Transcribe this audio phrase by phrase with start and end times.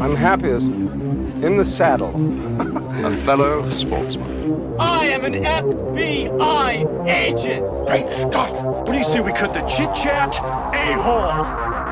[0.00, 2.08] I'm happiest in the saddle.
[3.04, 4.74] A fellow sportsman.
[4.80, 7.66] I am an FBI agent.
[7.86, 8.50] Great Scott!
[8.86, 10.34] What do you say we cut the chit chat?
[10.36, 11.44] A hole.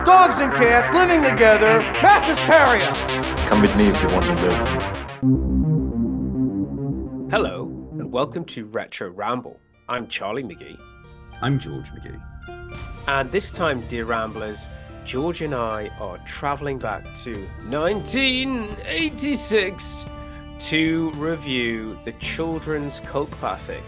[0.06, 1.80] Dogs and cats living together.
[2.00, 2.95] Mass hysteria.
[3.46, 4.68] Come with me if you want to live.
[7.30, 7.66] Hello,
[7.98, 9.61] and welcome to Retro Ramble.
[9.86, 10.80] I'm Charlie McGee.
[11.43, 12.18] I'm George McGee.
[13.06, 14.70] And this time, dear Ramblers,
[15.09, 17.32] George and I are traveling back to
[17.70, 20.09] 1986
[20.59, 23.83] to review the children's cult classic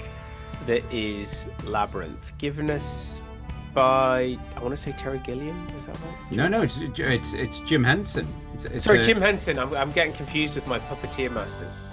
[0.65, 3.21] that is Labyrinth, given us
[3.75, 5.69] by I want to say Terry Gilliam.
[5.77, 6.15] Is that right?
[6.31, 8.27] No, no, it's it's, it's Jim Henson.
[8.55, 9.59] It's, it's Sorry, a- Jim Henson.
[9.59, 11.85] I'm, I'm getting confused with my puppeteer masters.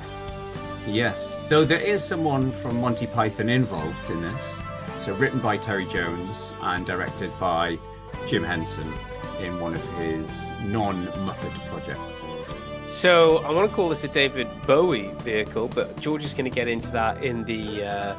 [0.88, 4.58] Yes, though there is someone from Monty Python involved in this.
[5.00, 7.78] So written by Terry Jones and directed by
[8.26, 8.94] Jim Henson
[9.40, 12.26] in one of his non-Muppet projects.
[12.86, 16.56] So I want to call this a David Bowie vehicle, but George is going to
[16.56, 18.16] get into that in the uh,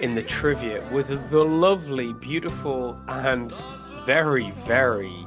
[0.00, 3.52] in the trivia with the lovely, beautiful, and
[4.04, 5.26] very, very,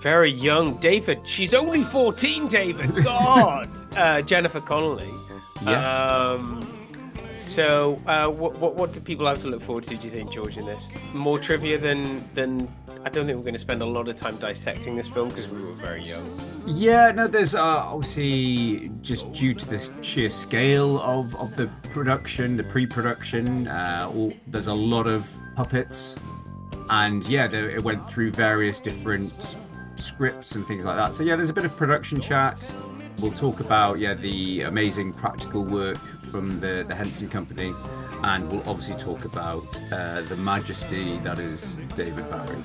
[0.00, 1.20] very young David.
[1.28, 3.04] She's only fourteen, David.
[3.04, 5.14] God, uh, Jennifer Connelly.
[5.64, 5.86] Yes.
[5.86, 6.66] Um,
[7.42, 9.96] so, uh, what, what what do people have to look forward to?
[9.96, 12.68] Do you think, George, in this more trivia than than?
[13.04, 15.48] I don't think we're going to spend a lot of time dissecting this film because
[15.48, 16.24] we were very young.
[16.66, 22.56] Yeah, no, there's uh, obviously just due to the sheer scale of, of the production,
[22.56, 26.16] the pre-production, uh, all, there's a lot of puppets,
[26.90, 29.56] and yeah, there, it went through various different
[29.96, 31.12] scripts and things like that.
[31.12, 32.72] So yeah, there's a bit of production chat.
[33.20, 37.72] We'll talk about yeah the amazing practical work from the the Henson Company,
[38.24, 42.62] and we'll obviously talk about uh, the majesty that is David Bowie.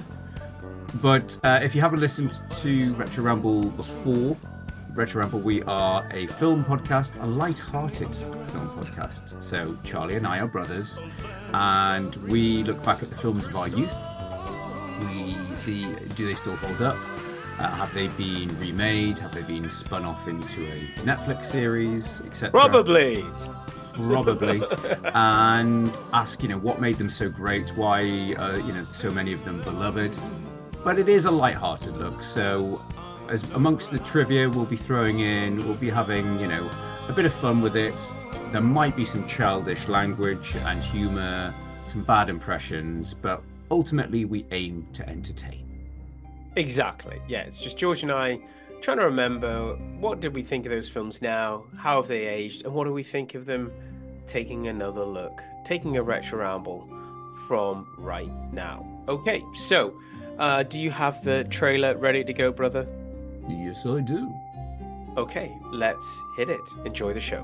[1.01, 4.35] But uh, if you haven't listened to Retro Ramble before,
[4.95, 9.41] Retro Ramble, we are a film podcast, a light-hearted film podcast.
[9.43, 10.99] So Charlie and I are brothers,
[11.53, 13.93] and we look back at the films of our youth.
[15.01, 16.97] We see do they still hold up?
[17.59, 19.17] Uh, have they been remade?
[19.19, 22.51] Have they been spun off into a Netflix series, etc.?
[22.51, 23.25] Probably.
[23.93, 24.61] probably
[25.15, 29.33] and ask you know what made them so great why uh, you know so many
[29.33, 30.15] of them beloved
[30.83, 32.79] but it is a light-hearted look so
[33.27, 36.69] as amongst the trivia we'll be throwing in we'll be having you know
[37.09, 38.13] a bit of fun with it
[38.51, 41.51] there might be some childish language and humor
[41.83, 43.41] some bad impressions but
[43.71, 45.66] ultimately we aim to entertain
[46.57, 47.21] Exactly.
[47.27, 48.39] Yeah, it's just George and I
[48.81, 52.65] trying to remember what did we think of those films now, how have they aged,
[52.65, 53.71] and what do we think of them
[54.25, 56.87] taking another look, taking a retro ramble
[57.47, 58.85] from right now.
[59.07, 59.93] Okay, so
[60.39, 62.87] uh, do you have the trailer ready to go, brother?
[63.49, 64.33] yes i do
[65.15, 66.59] Okay, let's hit it.
[66.85, 67.43] Enjoy the show.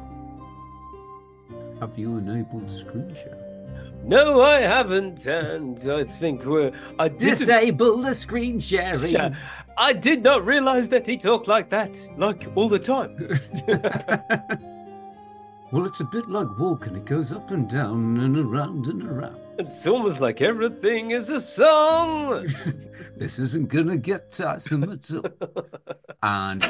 [1.79, 3.42] have you enabled screen share
[4.03, 6.71] No, I haven't, and I think we're.
[6.99, 7.21] I didn't.
[7.21, 9.15] disable the screen sharing
[9.77, 13.17] I did not realize that he talked like that, like all the time.
[15.73, 16.95] Well, it's a bit like walking.
[16.95, 19.39] It goes up and down and around and around.
[19.57, 22.47] It's almost like everything is a song.
[23.17, 25.25] This isn't gonna get tiresome at all.
[26.23, 26.63] and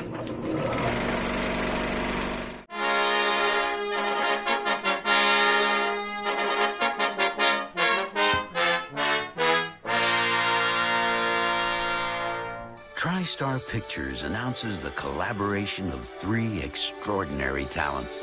[13.14, 18.20] TriStar Pictures announces the collaboration of three extraordinary talents.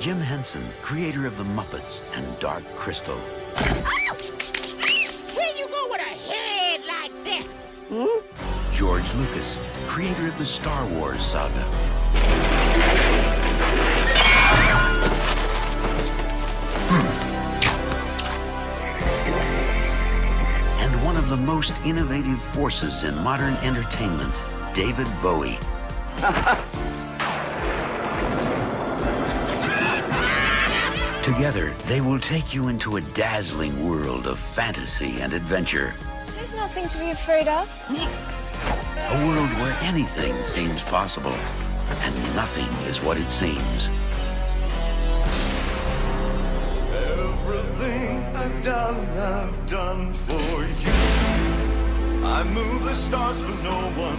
[0.00, 3.16] Jim Henson, creator of The Muppets and Dark Crystal.
[5.34, 7.44] Where you go with a head like that?
[8.72, 13.09] George Lucas, creator of the Star Wars saga.
[21.30, 24.34] The most innovative forces in modern entertainment,
[24.74, 25.60] David Bowie.
[31.22, 35.94] Together, they will take you into a dazzling world of fantasy and adventure.
[36.34, 37.70] There's nothing to be afraid of.
[37.90, 41.36] A world where anything seems possible
[42.00, 43.88] and nothing is what it seems.
[48.08, 50.92] I've done, I've done for you.
[52.24, 54.16] I move the stars no one.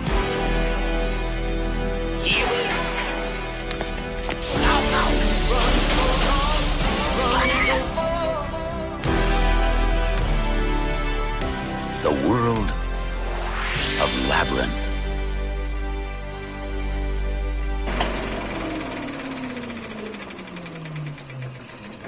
[12.03, 12.69] The world
[14.01, 14.80] of Labyrinth.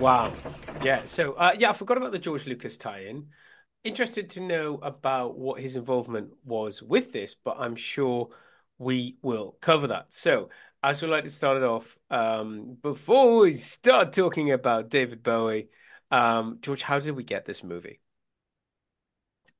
[0.04, 0.34] Wow.
[0.84, 1.06] Yeah.
[1.06, 3.28] So, uh, yeah, I forgot about the George Lucas tie-in.
[3.86, 8.28] Interested to know about what his involvement was with this, but I'm sure
[8.78, 10.12] we will cover that.
[10.12, 10.50] So,
[10.84, 15.70] as we like to start it off, um, before we start talking about David Bowie,
[16.12, 18.02] um, George, how did we get this movie?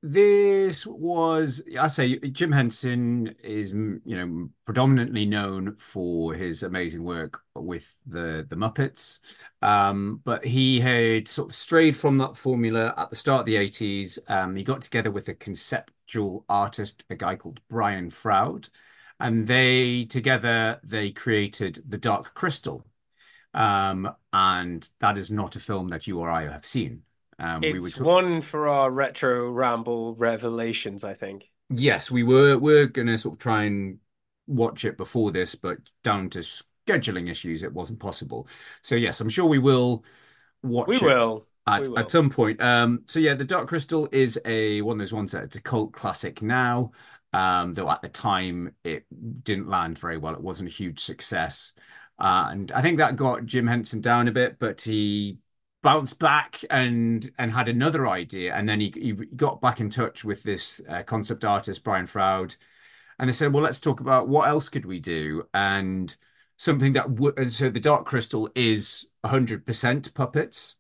[0.06, 7.42] This was, I say, Jim Henson is, you know, predominantly known for his amazing work
[7.56, 9.22] with the the Muppets,
[9.62, 13.56] um, but he had sort of strayed from that formula at the start of the
[13.56, 14.20] 80s.
[14.30, 18.68] Um, he got together with a conceptual artist, a guy called Brian Froud,
[19.22, 22.86] and they together they created The Dark Crystal,
[23.54, 27.04] um, and that is not a film that you or I have seen.
[27.40, 31.50] Um, it's we one for our retro ramble revelations, I think.
[31.70, 34.00] Yes, we were we're gonna sort of try and
[34.48, 38.48] watch it before this, but down to scheduling issues, it wasn't possible.
[38.82, 40.04] So yes, I'm sure we will
[40.62, 41.48] watch we it will.
[41.66, 42.00] At, we will.
[42.00, 42.62] at some point.
[42.62, 45.62] Um, so yeah, The Dark Crystal is a one of those ones that it's a
[45.62, 46.92] cult classic now.
[47.32, 49.06] Um, though at the time it
[49.44, 50.34] didn't land very well.
[50.36, 51.74] It wasn't a huge success.
[52.20, 55.40] Uh, and I think that got Jim Henson down a bit, but he
[55.84, 60.26] bounced back and and had another idea, and then he he got back in touch
[60.26, 62.56] with this uh, concept artist Brian Froud,
[63.20, 66.16] and they said, well, let's talk about what else could we do, and
[66.58, 70.76] something that would so the Dark Crystal is 100% puppets,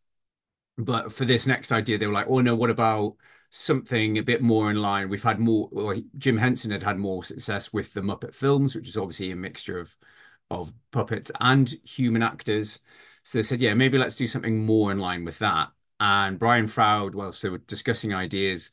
[0.77, 3.15] but for this next idea, they were like, oh no, what about
[3.49, 5.09] something a bit more in line?
[5.09, 5.69] We've had more.
[5.71, 9.35] Well, Jim Henson had had more success with the Muppet films, which is obviously a
[9.35, 9.95] mixture of
[10.49, 12.81] of puppets and human actors.
[13.23, 15.69] So they said, yeah, maybe let's do something more in line with that.
[15.99, 18.71] And Brian Froud, whilst they were discussing ideas,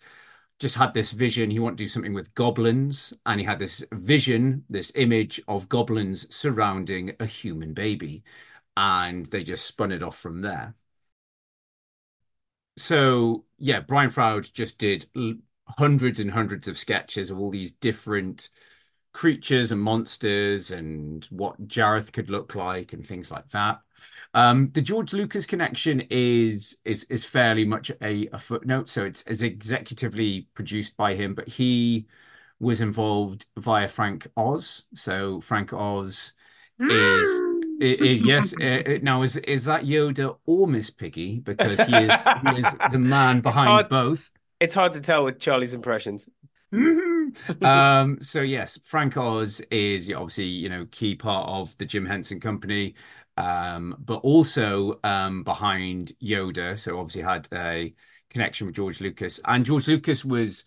[0.58, 1.50] just had this vision.
[1.50, 5.68] He wanted to do something with goblins, and he had this vision, this image of
[5.68, 8.24] goblins surrounding a human baby.
[8.76, 10.74] And they just spun it off from there.
[12.76, 15.06] So, yeah, Brian Froud just did
[15.68, 18.48] hundreds and hundreds of sketches of all these different
[19.12, 23.80] creatures and monsters and what Jareth could look like and things like that.
[24.34, 29.22] Um, the George Lucas connection is is is fairly much a, a footnote, so it's,
[29.26, 32.06] it's executively produced by him, but he
[32.60, 34.84] was involved via Frank Oz.
[34.94, 36.34] So Frank Oz
[36.78, 37.40] is.
[37.80, 38.54] Is, yes.
[38.60, 41.38] Uh, now, is is that Yoda or Miss Piggy?
[41.38, 44.30] Because he is he is the man behind it's both.
[44.60, 46.28] It's hard to tell with Charlie's impressions.
[47.62, 52.40] um, so yes, Frank Oz is obviously you know key part of the Jim Henson
[52.40, 52.94] Company,
[53.36, 56.78] um, but also um, behind Yoda.
[56.78, 57.94] So obviously had a
[58.30, 60.64] connection with George Lucas, and George Lucas was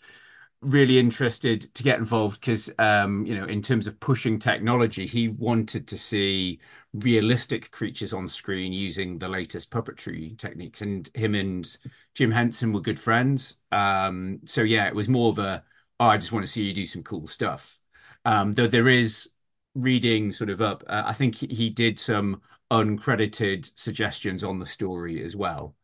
[0.62, 5.27] really interested to get involved because um, you know in terms of pushing technology, he
[5.30, 6.60] wanted to see
[6.94, 11.77] realistic creatures on screen using the latest puppetry techniques, and him and
[12.15, 13.57] Jim Henson were good friends.
[13.71, 15.63] Um, so yeah, it was more of a
[16.03, 17.79] oh, I just want to see you do some cool stuff.
[18.25, 19.29] Um, though there is
[19.73, 25.23] reading sort of up, uh, I think he did some uncredited suggestions on the story
[25.23, 25.75] as well.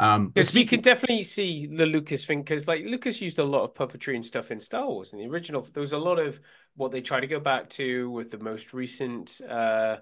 [0.00, 3.64] Um, because you can definitely see the Lucas thing because like Lucas used a lot
[3.64, 5.60] of puppetry and stuff in Star Wars in the original.
[5.60, 6.40] There was a lot of
[6.74, 9.40] what they try to go back to with the most recent.
[9.46, 9.98] uh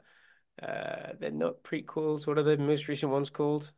[0.63, 2.27] uh They're not prequels.
[2.27, 3.73] What are the most recent ones called?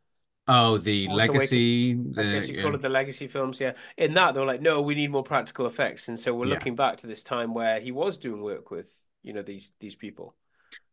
[0.53, 1.93] Oh, the Force legacy.
[1.93, 2.63] The, I guess you yeah.
[2.63, 3.61] call it the legacy films.
[3.61, 3.71] Yeah.
[3.95, 6.55] In that, they were like, no, we need more practical effects, and so we're yeah.
[6.55, 9.95] looking back to this time where he was doing work with you know these these
[9.95, 10.35] people.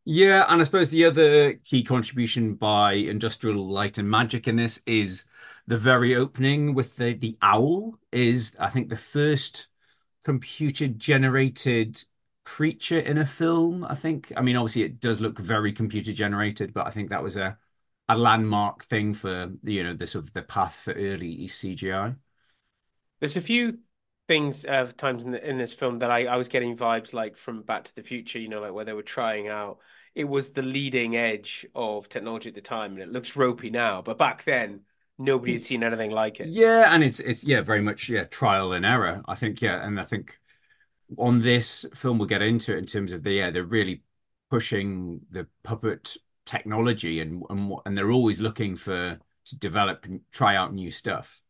[0.04, 4.80] Yeah, and I suppose the other key contribution by Industrial Light and Magic in this
[4.86, 5.24] is
[5.66, 9.66] the very opening with the the owl is I think the first
[10.24, 12.04] computer generated
[12.44, 13.84] creature in a film.
[13.84, 14.32] I think.
[14.36, 17.58] I mean, obviously, it does look very computer generated, but I think that was a
[18.08, 22.16] a landmark thing for you know the sort of the path for early CGI.
[23.20, 23.78] There's a few
[24.28, 27.12] things of uh, times in, the, in this film that I, I was getting vibes
[27.12, 29.78] like from Back to the Future, you know, like where they were trying out.
[30.14, 34.02] It was the leading edge of technology at the time, and it looks ropey now,
[34.02, 34.82] but back then
[35.18, 36.48] nobody had seen anything like it.
[36.48, 39.22] Yeah, and it's it's yeah very much yeah trial and error.
[39.26, 40.38] I think yeah, and I think
[41.16, 44.02] on this film we'll get into it in terms of the yeah they're really
[44.50, 46.16] pushing the puppet
[46.48, 51.42] technology and and and they're always looking for to develop and try out new stuff.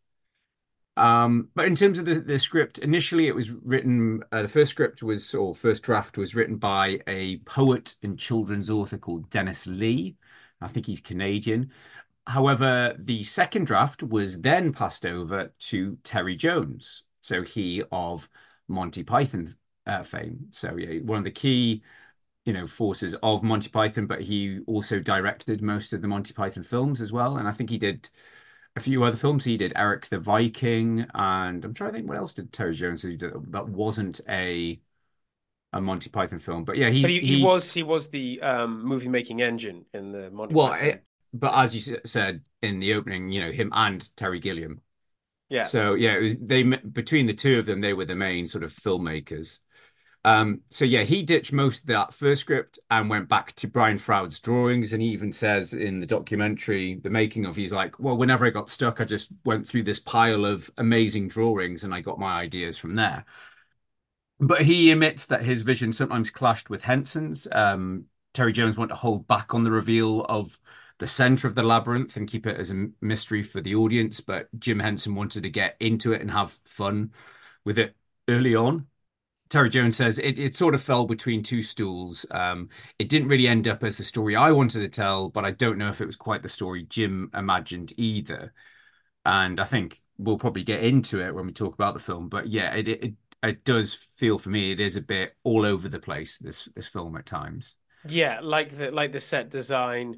[0.99, 4.73] Um, but in terms of the, the script, initially it was written, uh, the first
[4.73, 9.69] script was, or first draft was written by a poet and children's author called Dennis
[9.69, 10.17] Lee.
[10.61, 11.71] I think he's Canadian.
[12.27, 17.05] However, the second draft was then passed over to Terry Jones.
[17.21, 18.29] So he of
[18.67, 19.55] Monty Python
[19.87, 20.49] uh, fame.
[20.51, 21.85] So yeah, one of the key
[22.49, 26.63] you know, forces of Monty Python, but he also directed most of the Monty Python
[26.63, 27.37] films as well.
[27.37, 28.09] And I think he did
[28.75, 29.45] a few other films.
[29.45, 33.03] He did Erik the Viking, and I'm trying to think what else did Terry Jones
[33.03, 34.81] do that wasn't a
[35.75, 36.65] a Monty Python film.
[36.65, 39.85] But yeah, he but he, he, he was he was the um, movie making engine
[39.93, 43.71] in the Monty well, it, but as you said in the opening, you know, him
[43.75, 44.81] and Terry Gilliam.
[45.51, 45.65] Yeah.
[45.65, 48.65] So yeah, it was they between the two of them, they were the main sort
[48.65, 49.59] of filmmakers.
[50.25, 53.99] Um, so yeah, he ditched most of that first script and went back to Brian
[53.99, 54.93] Froud's drawings.
[54.93, 58.51] And he even says in the documentary, the making of, he's like, well, whenever I
[58.51, 62.41] got stuck, I just went through this pile of amazing drawings and I got my
[62.41, 63.25] ideas from there.
[64.41, 67.49] But he admits that his vision sometimes clashed with Henson's.
[67.51, 70.59] Um, Terry Jones wanted to hold back on the reveal of
[70.99, 74.49] the center of the labyrinth and keep it as a mystery for the audience, but
[74.59, 77.13] Jim Henson wanted to get into it and have fun
[77.65, 77.95] with it
[78.29, 78.88] early on.
[79.49, 82.27] Terry Jones says it, it sort of fell between two stools.
[82.31, 85.51] Um, it didn't really end up as the story I wanted to tell, but I
[85.53, 88.53] don't know if it was quite the story Jim imagined either.
[89.25, 92.29] And I think we'll probably get into it when we talk about the film.
[92.29, 95.89] But yeah, it, it it does feel for me it is a bit all over
[95.89, 97.77] the place this this film at times.
[98.09, 100.17] Yeah, like the like the set design,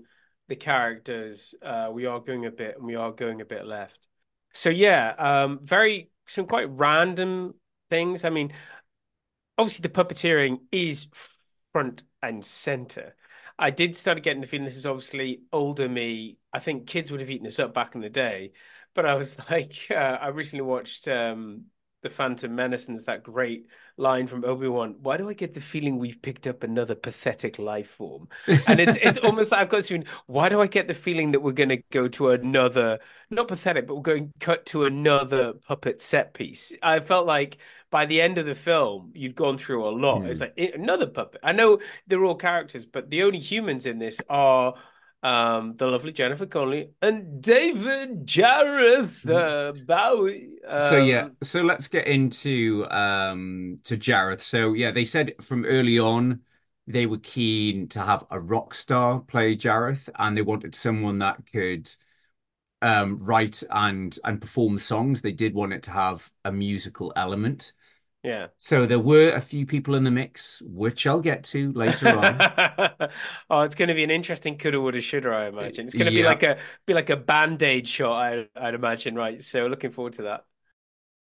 [0.49, 1.55] the characters.
[1.63, 4.07] Uh, we are going a bit, and we are going a bit left.
[4.53, 7.55] So yeah, um, very some quite random
[7.89, 8.25] things.
[8.25, 8.53] I mean,
[9.61, 11.07] obviously the puppeteering is
[11.73, 13.15] front and center.
[13.59, 16.39] I did start getting the feeling this is obviously older me.
[16.51, 18.53] I think kids would have eaten this up back in the day,
[18.95, 21.67] but I was like, uh, I recently watched um,
[22.03, 23.67] the Phantom Menace, and there's that great
[24.01, 24.97] line from Obi Wan.
[25.01, 28.29] Why do I get the feeling we've picked up another pathetic life form?
[28.67, 30.07] And it's it's almost like I've got this feeling.
[30.27, 32.99] Why do I get the feeling that we're going to go to another,
[33.31, 36.73] not pathetic, but we're going cut to another puppet set piece?
[36.83, 37.59] I felt like
[37.91, 40.23] by the end of the film, you'd gone through a lot.
[40.23, 40.29] Mm.
[40.29, 41.41] It's like another puppet.
[41.43, 44.75] I know they're all characters, but the only humans in this are
[45.23, 50.49] um, the lovely Jennifer Connelly and David Jareth uh, Bowie.
[50.67, 54.41] Um, so yeah, so let's get into um, to Jareth.
[54.41, 56.41] So yeah, they said from early on
[56.87, 61.45] they were keen to have a rock star play Jareth, and they wanted someone that
[61.53, 61.91] could
[62.83, 65.23] um, write and and perform songs.
[65.23, 67.73] They did want it to have a musical element.
[68.23, 68.49] Yeah.
[68.59, 73.11] So there were a few people in the mix, which I'll get to later on.
[73.49, 75.31] oh, it's going to be an interesting coulda, woulda, shoulda.
[75.31, 76.23] I imagine it's going to yeah.
[76.23, 78.13] be like a be like a band aid shot.
[78.13, 79.41] I, I'd imagine, right?
[79.41, 80.45] So looking forward to that.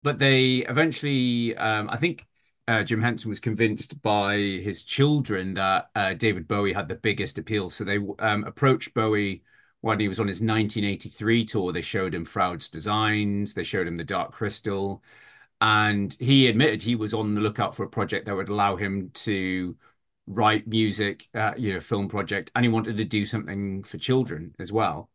[0.03, 2.27] But they eventually, um, I think
[2.67, 7.39] uh, Jim Henson was convinced by his children that uh, David Bowie had the biggest
[7.39, 7.71] appeal.
[7.71, 9.43] So they um, approached Bowie
[9.81, 11.73] when he was on his 1983 tour.
[11.73, 13.55] They showed him Froud's designs.
[13.55, 15.03] They showed him the Dark Crystal
[15.61, 19.11] and he admitted he was on the lookout for a project that would allow him
[19.13, 19.77] to
[20.27, 24.55] write music, uh, you know, film project, and he wanted to do something for children
[24.59, 25.11] as well.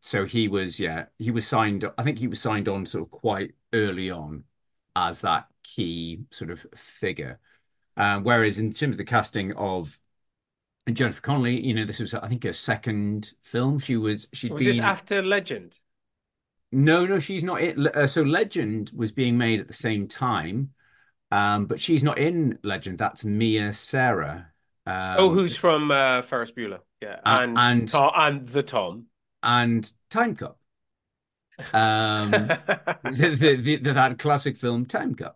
[0.00, 1.84] So he was, yeah, he was signed.
[1.98, 4.44] I think he was signed on sort of quite early on
[4.94, 7.38] as that key sort of figure.
[7.96, 9.98] Uh, whereas in terms of the casting of
[10.92, 13.78] Jennifer Connelly, you know, this was I think her second film.
[13.78, 14.68] She was she was been...
[14.68, 15.78] this after Legend.
[16.72, 17.86] No, no, she's not in.
[17.86, 20.70] Uh, so Legend was being made at the same time,
[21.30, 22.98] um, but she's not in Legend.
[22.98, 24.52] That's Mia Sara.
[24.84, 26.80] Um, oh, who's from uh, Ferris Bueller?
[27.00, 29.06] Yeah, and and, Tom, and the Tom
[29.42, 30.56] and Timecop.
[31.72, 35.34] Um, the, the, the, the, that classic film Timecop.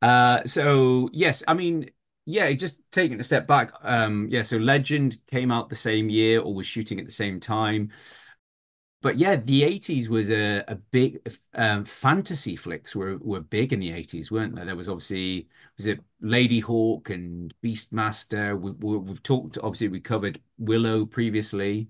[0.00, 1.90] Uh, so yes, I mean,
[2.26, 3.72] yeah, just taking a step back.
[3.82, 7.38] Um, yeah, so Legend came out the same year or was shooting at the same
[7.38, 7.90] time
[9.04, 11.20] but yeah, the 80s was a, a big
[11.54, 14.64] um, fantasy flicks were were big in the 80s, weren't there?
[14.64, 15.46] There was obviously
[15.76, 18.58] was it Ladyhawke and Beastmaster.
[18.58, 21.88] We, we, have talked obviously we covered Willow previously.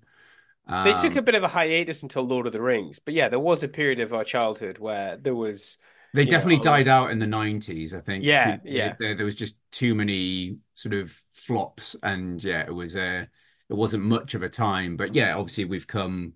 [0.66, 3.28] Um, they took a bit of a hiatus until Lord of the Rings, but yeah,
[3.28, 5.78] there was a period of our childhood where there was.
[6.14, 8.24] They definitely know, died out in the 90s, I think.
[8.24, 8.94] Yeah, yeah.
[8.98, 13.28] There, there was just too many sort of flops, and yeah, it was a
[13.70, 14.96] it wasn't much of a time.
[14.96, 16.32] But yeah, obviously we've come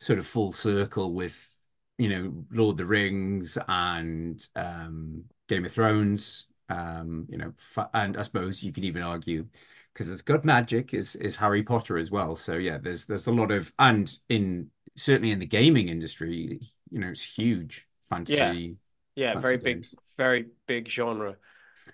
[0.00, 1.56] sort of full circle with
[1.98, 6.46] you know Lord of the Rings and um, Game of Thrones.
[6.68, 7.52] Um, you know,
[7.94, 9.46] and I suppose you could even argue
[9.92, 12.36] because it's got magic is is Harry Potter as well.
[12.36, 16.98] So yeah, there's there's a lot of and in certainly in the gaming industry, you
[16.98, 18.78] know, it's huge fantasy.
[19.16, 19.90] Yeah, yeah, very games.
[19.90, 21.36] big, very big genre.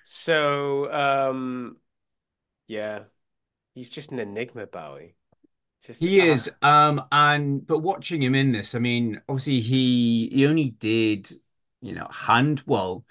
[0.02, 1.76] So um,
[2.68, 3.04] yeah,
[3.74, 5.15] he's just an enigma, Bowie.
[5.86, 10.28] Just, he uh, is, um, and but watching him in this, I mean, obviously he
[10.32, 11.30] he only did,
[11.80, 13.04] you know, hand well,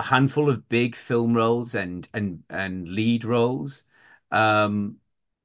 [0.00, 3.84] a handful of big film roles and and and lead roles.
[4.30, 4.96] Um,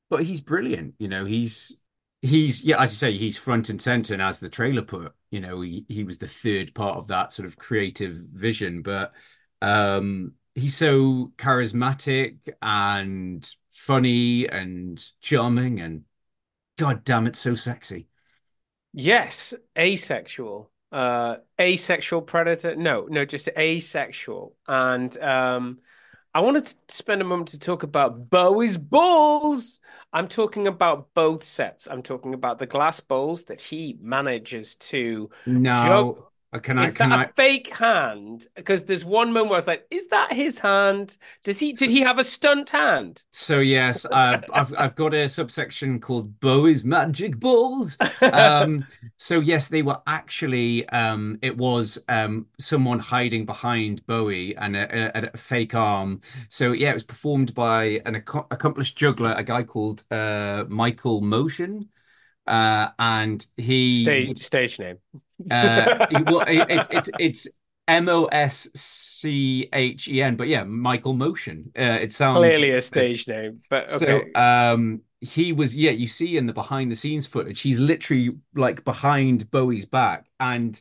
[0.10, 0.96] but he's brilliant.
[1.00, 1.78] You know, he's
[2.22, 4.14] he's yeah, as you say, he's front and center.
[4.14, 7.34] And as the trailer put, you know, he he was the third part of that
[7.34, 8.82] sort of creative vision.
[8.82, 9.14] But
[9.62, 16.04] um, he's so charismatic and funny and charming and
[16.82, 18.08] god damn it, so sexy.
[18.92, 20.72] Yes, asexual.
[20.92, 22.76] Uh, asexual predator.
[22.76, 24.56] No, no, just asexual.
[24.68, 25.78] And um,
[26.34, 29.80] I wanted to spend a moment to talk about Bowie's balls.
[30.12, 31.88] I'm talking about both sets.
[31.88, 36.31] I'm talking about the glass bowls that he manages to no.
[36.54, 36.84] Uh, can I?
[36.84, 37.24] Is can that I?
[37.26, 38.46] a fake hand?
[38.56, 41.18] Because there's one moment where I was like, "Is that his hand?
[41.46, 41.72] Does he?
[41.72, 46.42] Did he have a stunt hand?" So yes, uh, I've I've got a subsection called
[46.42, 47.98] Bowie's Magic Balls.
[48.22, 50.88] Um, so yes, they were actually.
[50.90, 56.20] Um, it was um, someone hiding behind Bowie and a, a, a fake arm.
[56.50, 61.22] So yeah, it was performed by an ac accomplished juggler, a guy called uh, Michael
[61.22, 61.90] Motion.
[62.48, 64.98] Uh, and he stage stage name.
[65.50, 67.48] Uh, well, it, it's it's it's
[67.88, 71.72] M O S C H E N, but yeah, Michael Motion.
[71.78, 74.24] Uh, it sounds clearly a stage name, but okay.
[74.34, 75.92] So, um, he was yeah.
[75.92, 80.80] You see in the behind the scenes footage, he's literally like behind Bowie's back, and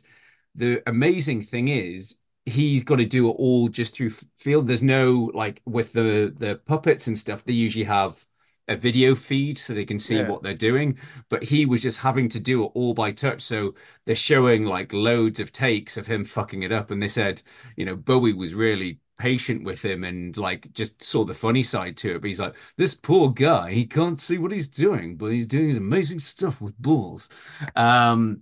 [0.55, 2.15] the amazing thing is
[2.45, 4.67] he's got to do it all just through field.
[4.67, 7.43] There's no like with the the puppets and stuff.
[7.43, 8.23] They usually have
[8.67, 10.27] a video feed so they can see yeah.
[10.27, 10.97] what they're doing.
[11.29, 13.41] But he was just having to do it all by touch.
[13.41, 13.75] So
[14.05, 16.91] they're showing like loads of takes of him fucking it up.
[16.91, 17.41] And they said,
[17.75, 21.97] you know, Bowie was really patient with him and like just saw the funny side
[21.97, 22.21] to it.
[22.21, 25.69] But he's like, this poor guy, he can't see what he's doing, but he's doing
[25.69, 27.29] his amazing stuff with balls.
[27.75, 28.41] Um,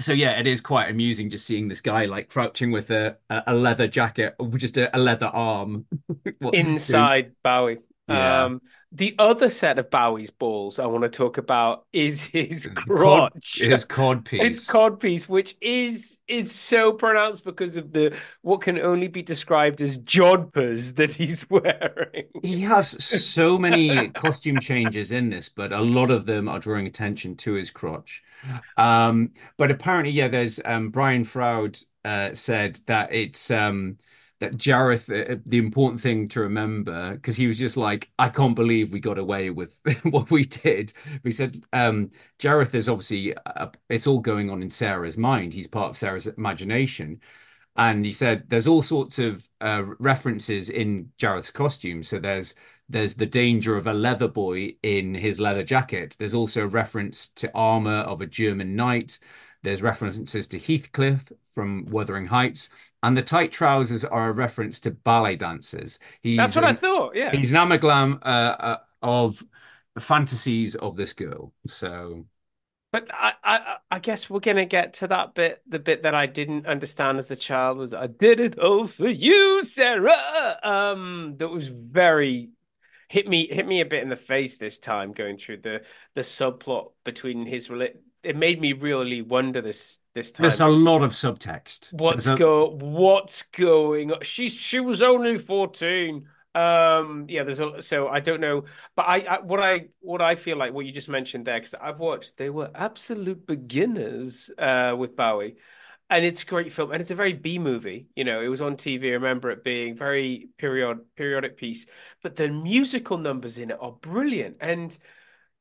[0.00, 3.54] so yeah, it is quite amusing just seeing this guy like crouching with a a
[3.54, 5.86] leather jacket, just a, a leather arm
[6.52, 7.78] inside Bowie.
[8.08, 8.44] Yeah.
[8.44, 8.60] Um,
[8.94, 13.58] the other set of Bowie's balls I want to talk about is his crotch.
[13.60, 14.42] His cod piece.
[14.42, 19.22] His cod piece, which is is so pronounced because of the what can only be
[19.22, 22.28] described as jodhpurs that he's wearing.
[22.42, 26.86] He has so many costume changes in this, but a lot of them are drawing
[26.86, 28.22] attention to his crotch.
[28.76, 33.96] Um, but apparently, yeah, there's um, Brian Froud uh, said that it's um,
[34.40, 38.56] that Jareth, uh, the important thing to remember, because he was just like, I can't
[38.56, 40.92] believe we got away with what we did.
[41.22, 45.54] He said, um, Jareth is obviously, uh, it's all going on in Sarah's mind.
[45.54, 47.20] He's part of Sarah's imagination.
[47.76, 52.02] And he said, there's all sorts of uh, references in Jareth's costume.
[52.02, 52.54] So there's
[52.88, 56.16] there's the danger of a leather boy in his leather jacket.
[56.18, 59.18] There's also a reference to armor of a German knight.
[59.64, 62.68] There's references to Heathcliff from Wuthering Heights,
[63.02, 65.98] and the tight trousers are a reference to ballet dancers.
[66.20, 67.16] He's That's what an, I thought.
[67.16, 69.42] Yeah, he's an amalgam uh, uh, of
[69.98, 71.54] fantasies of this girl.
[71.66, 72.26] So,
[72.92, 75.62] but I, I, I guess we're gonna get to that bit.
[75.66, 79.08] The bit that I didn't understand as a child was I did it all for
[79.08, 80.58] you, Sarah.
[80.62, 82.50] Um, that was very
[83.08, 85.82] hit me hit me a bit in the face this time going through the
[86.14, 87.70] the subplot between his
[88.24, 90.42] it made me really wonder this this time.
[90.42, 91.92] There's a lot of subtext.
[91.92, 92.36] What's a...
[92.36, 94.22] go what's going on?
[94.22, 96.26] She she was only 14.
[96.54, 100.34] Um yeah, there's a so I don't know, but I, I what I what I
[100.36, 104.94] feel like what you just mentioned there because I've watched they were absolute beginners uh
[104.96, 105.56] with Bowie.
[106.10, 108.08] And it's a great film, and it's a very B movie.
[108.14, 109.06] You know, it was on TV.
[109.08, 111.86] I remember it being very period periodic piece,
[112.22, 114.58] but the musical numbers in it are brilliant.
[114.60, 114.96] And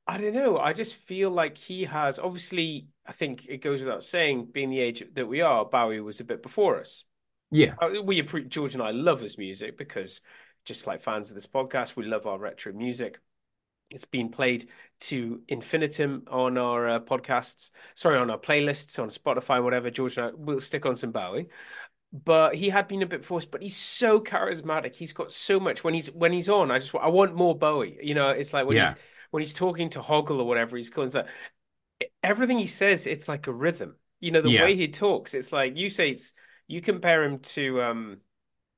[0.06, 0.58] I don't know.
[0.58, 2.88] I just feel like he has obviously.
[3.06, 6.24] I think it goes without saying, being the age that we are, Bowie was a
[6.24, 7.04] bit before us.
[7.52, 10.22] Yeah, uh, we George and I love his music because,
[10.66, 13.20] just like fans of this podcast, we love our retro music.
[13.89, 14.68] It's been played
[15.02, 17.72] to infinitum on our uh, podcasts.
[17.94, 19.92] Sorry, on our playlists on Spotify, whatever.
[19.92, 21.48] George and I will stick on some Bowie
[22.13, 23.50] but he had been a bit forced.
[23.50, 24.96] But he's so charismatic.
[24.96, 26.70] He's got so much when he's when he's on.
[26.70, 27.98] I just I want more Bowie.
[28.02, 28.89] You know, it's like when yeah.
[28.89, 28.96] he's
[29.34, 31.28] when he's talking to Hoggle or whatever he's calling that,
[32.22, 33.96] everything he says, it's like a rhythm.
[34.19, 34.62] You know, the yeah.
[34.62, 36.34] way he talks, it's like you say it's
[36.67, 38.17] you compare him to um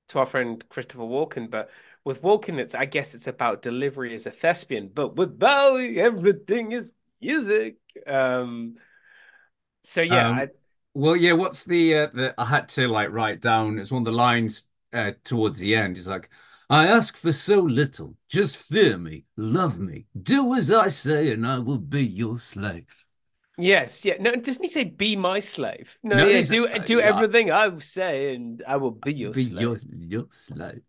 [0.07, 1.71] to our friend Christopher Walken, but
[2.05, 6.71] with Walken, it's I guess it's about delivery as a thespian, but with Bowie, everything
[6.71, 7.75] is music.
[8.07, 8.75] Um
[9.83, 10.47] so yeah, um, I,
[10.93, 11.33] well, yeah.
[11.33, 13.77] What's the uh, the I had to like write down?
[13.77, 15.97] It's one of the lines uh, towards the end.
[15.97, 16.29] It's like
[16.69, 18.15] I ask for so little.
[18.29, 23.05] Just fear me, love me, do as I say, and I will be your slave.
[23.57, 24.15] Yes, yeah.
[24.19, 25.97] No, doesn't he say "be my slave"?
[26.03, 26.41] No, no yeah.
[26.41, 29.61] Do do everything I say, and I will be your be slave.
[29.61, 30.81] Your, your slave.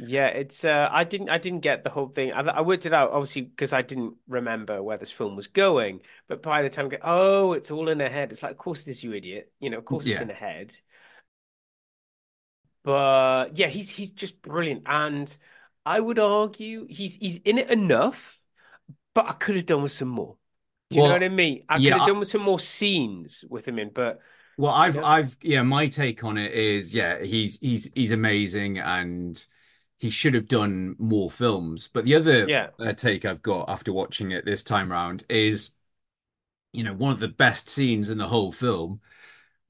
[0.00, 2.32] Yeah, it's uh, I didn't I didn't get the whole thing.
[2.32, 6.00] I, I worked it out obviously because I didn't remember where this film was going.
[6.28, 8.32] But by the time I go, oh, it's all in her head.
[8.32, 9.52] It's like, of course it is, you idiot.
[9.60, 10.74] You know, of course it's in her head.
[12.84, 15.36] But yeah, he's he's just brilliant, and
[15.86, 18.42] I would argue he's he's in it enough,
[19.14, 20.38] but I could have done with some more.
[20.90, 21.64] Do you know what I mean?
[21.68, 24.20] I yeah, could have done with some more scenes with him in, but
[24.56, 25.02] Well, I've, Yeah.
[25.02, 29.44] I've, yeah, my take on it is, yeah, he's, he's, he's amazing and
[29.98, 31.88] he should have done more films.
[31.88, 32.70] But the other Yeah.
[32.78, 35.70] uh, take I've got after watching it this time round is,
[36.72, 39.00] you know, one of the best scenes in the whole film,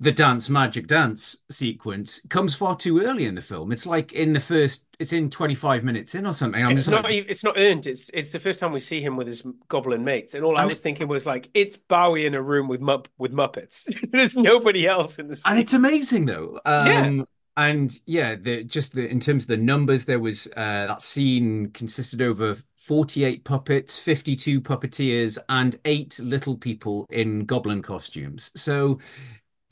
[0.01, 3.71] the dance magic dance sequence comes far too early in the film.
[3.71, 6.63] It's like in the first, it's in 25 minutes in or something.
[6.65, 7.87] I'm it's not like, it's not earned.
[7.87, 10.63] It's it's the first time we see him with his goblin mates, and all I
[10.63, 13.95] And was thinking was like, it's Bowie in a room with Mupp with Muppets.
[14.13, 15.53] There's nobody else in the scene.
[15.53, 16.61] And it's amazing though.
[16.67, 17.07] Yeah.
[17.07, 17.27] Um,
[17.57, 21.71] and yeah, the just the in terms of the numbers, there was uh, that scene
[21.71, 28.51] consisted over 48 puppets, 52 puppeteers, and eight little people in goblin costumes.
[28.57, 28.99] So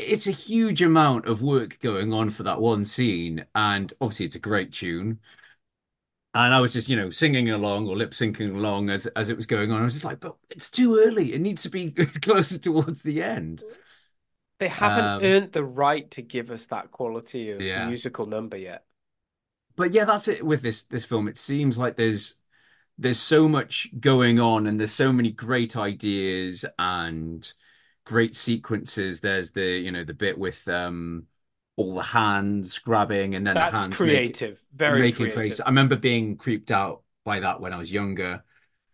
[0.03, 4.37] it's a huge amount of work going on for that one scene, and obviously it's
[4.37, 5.21] a great tune.
[6.35, 9.37] And I was just, you know, singing along or lip syncing along as as it
[9.37, 9.83] was going on.
[9.83, 11.35] I was just like, but it's too early.
[11.35, 11.91] It needs to be
[12.23, 13.65] closer towards the end.
[14.57, 17.77] They haven't Um, earned the right to give us that quality of Yeah.
[17.77, 18.87] musical number yet.
[19.77, 21.29] but yeah, that's it with this this film.
[21.29, 22.37] It seems like there's
[22.99, 27.53] there's so much going on and there's so many great ideas and
[28.05, 29.21] great sequences.
[29.21, 31.27] There's the, you know, the bit with um
[31.77, 35.43] all the hands grabbing and then the That's hands make- creative, very making creative.
[35.57, 35.61] face.
[35.61, 38.45] I remember being creeped out by that when I was younger.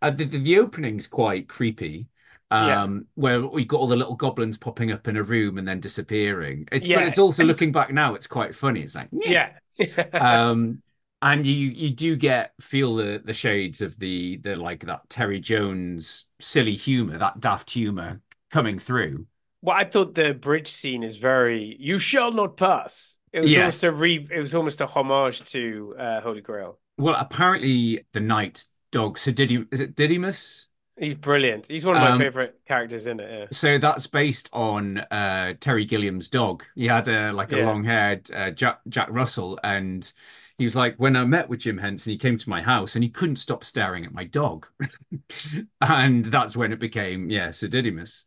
[0.00, 2.08] Uh, the, the the opening's quite creepy.
[2.50, 2.84] Yeah.
[2.84, 5.80] Um, where we got all the little goblins popping up in a room and then
[5.80, 6.66] disappearing.
[6.72, 6.96] It's, Yeah.
[7.00, 8.80] but it's also looking back now, it's quite funny.
[8.80, 9.50] It's like, Yeah.
[10.14, 10.82] um,
[11.20, 15.40] and you you do get feel the the shades of the the like that Terry
[15.40, 19.26] Jones silly humor, that daft humor coming through.
[19.62, 23.58] Well, I thought the bridge scene is very "You shall not pass." It was Yes.
[23.60, 24.26] almost a re.
[24.30, 26.78] It was almost a homage to uh, Holy Grail.
[26.96, 30.66] Well, apparently the knight dog, Sir Didi, is it Didymus?
[30.98, 31.68] He's brilliant.
[31.68, 33.30] He's one of my Um, favorite characters in it.
[33.30, 33.46] Yeah.
[33.52, 36.64] So that's based on uh, Terry Gilliam's dog.
[36.74, 37.66] He had a like a Yeah.
[37.66, 40.12] long-haired uh, Jack Jack Russell, and
[40.56, 43.04] he was like, when I met with Jim Henson, he came to my house and
[43.04, 44.66] he couldn't stop staring at my dog,
[45.80, 48.26] and that's when it became yeah, Sir Didymus.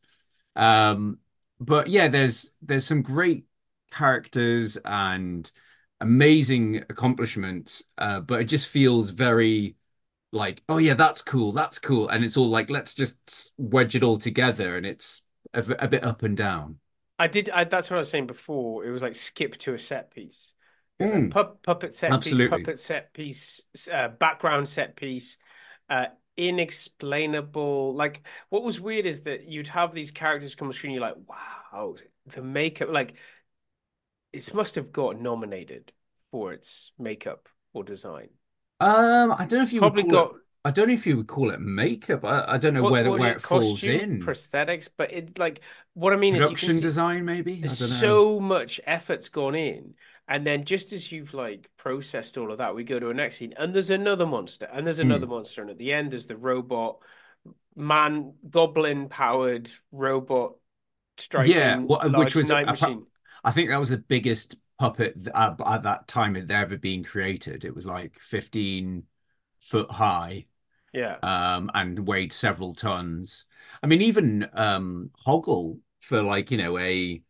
[0.55, 1.19] Um,
[1.59, 3.45] but yeah, there's there's some great
[3.91, 5.49] characters and
[5.99, 9.75] amazing accomplishments, uh, but it just feels very
[10.31, 14.03] like, oh yeah, that's cool, that's cool, and it's all like, let's just wedge it
[14.03, 15.21] all together, and it's
[15.53, 16.79] a, a bit up and down.
[17.19, 17.49] I did.
[17.49, 18.85] I, that's what I was saying before.
[18.85, 20.53] It was like skip to a set piece.
[20.99, 21.21] It was Mm.
[21.21, 22.21] like pup, puppet set Absolutely.
[22.21, 23.61] piece, puppet set piece,
[23.91, 25.37] uh, background set piece,
[25.89, 26.07] uh,
[26.38, 27.94] inexplainable.
[27.96, 30.94] Like what was weird is that you'd have these characters come on screen.
[30.94, 31.96] You're like, wow,
[32.28, 32.89] the makeup.
[32.89, 33.15] Like
[34.34, 35.91] it must have got nominated
[36.32, 38.30] for its makeup or design.
[38.80, 41.06] Um, I don't know if you Probably would call got it, I don't know if
[41.08, 42.24] you would call it makeup.
[42.24, 44.20] I, I don't know what, where what where it- it falls in.
[44.20, 45.62] prosthetics, but it like
[45.94, 47.63] what I mean is you Production design, maybe.
[47.67, 48.24] I There's don't know.
[48.30, 49.96] so much effort's gone in,
[50.32, 53.38] and then just as you've like processed all of that, we go to a next
[53.38, 55.32] scene, and there's another monster, and there's another Hmm.
[55.32, 57.00] monster, and at the end there's the robot
[57.76, 60.56] man goblin powered robot
[61.17, 61.78] striking Yeah,
[62.17, 63.06] which was night appa- machine.
[63.44, 67.65] I think that was the biggest puppet at, at that time had ever been created.
[67.65, 69.04] It was like 15
[69.60, 70.46] foot high,
[70.94, 73.46] Yeah, um, and weighed several tons.
[73.84, 77.22] I mean, even um, Hoggle for like you know a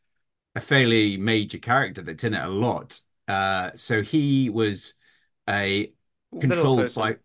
[0.56, 3.00] a fairly major character that's in it a lot.
[3.28, 4.96] Uh, so he was
[5.50, 5.94] a
[6.40, 7.18] controlled by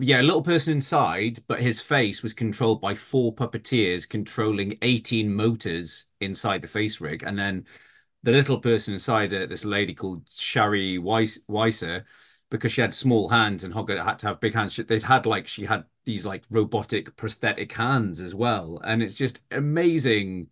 [0.00, 5.34] yeah, a little person inside, but his face was controlled by four puppeteers controlling 18
[5.34, 7.66] motors inside the face rig, and then
[8.22, 12.04] the little person inside it, this lady called Shari Weiss, Weiser,
[12.50, 14.72] because she had small hands and Hoggle had to have big hands.
[14.74, 19.14] she- They'd had like she had these like robotic prosthetic hands as well, and it's
[19.14, 20.48] just amazing,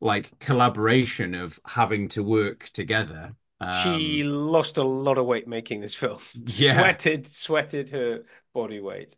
[0.00, 3.34] like collaboration of having to work together.
[3.68, 6.20] she Um, lost a lot of weight making this film.
[6.46, 6.94] Yeah.
[6.94, 9.16] Sweated, sweated her body weight.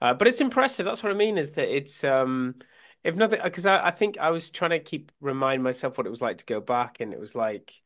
[0.00, 0.84] Uh, but it's impressive.
[0.84, 2.56] That's what I mean is that it's um
[3.04, 6.10] if nothing because I, I think I was trying to keep remind myself what it
[6.10, 7.81] was like to go back and it was like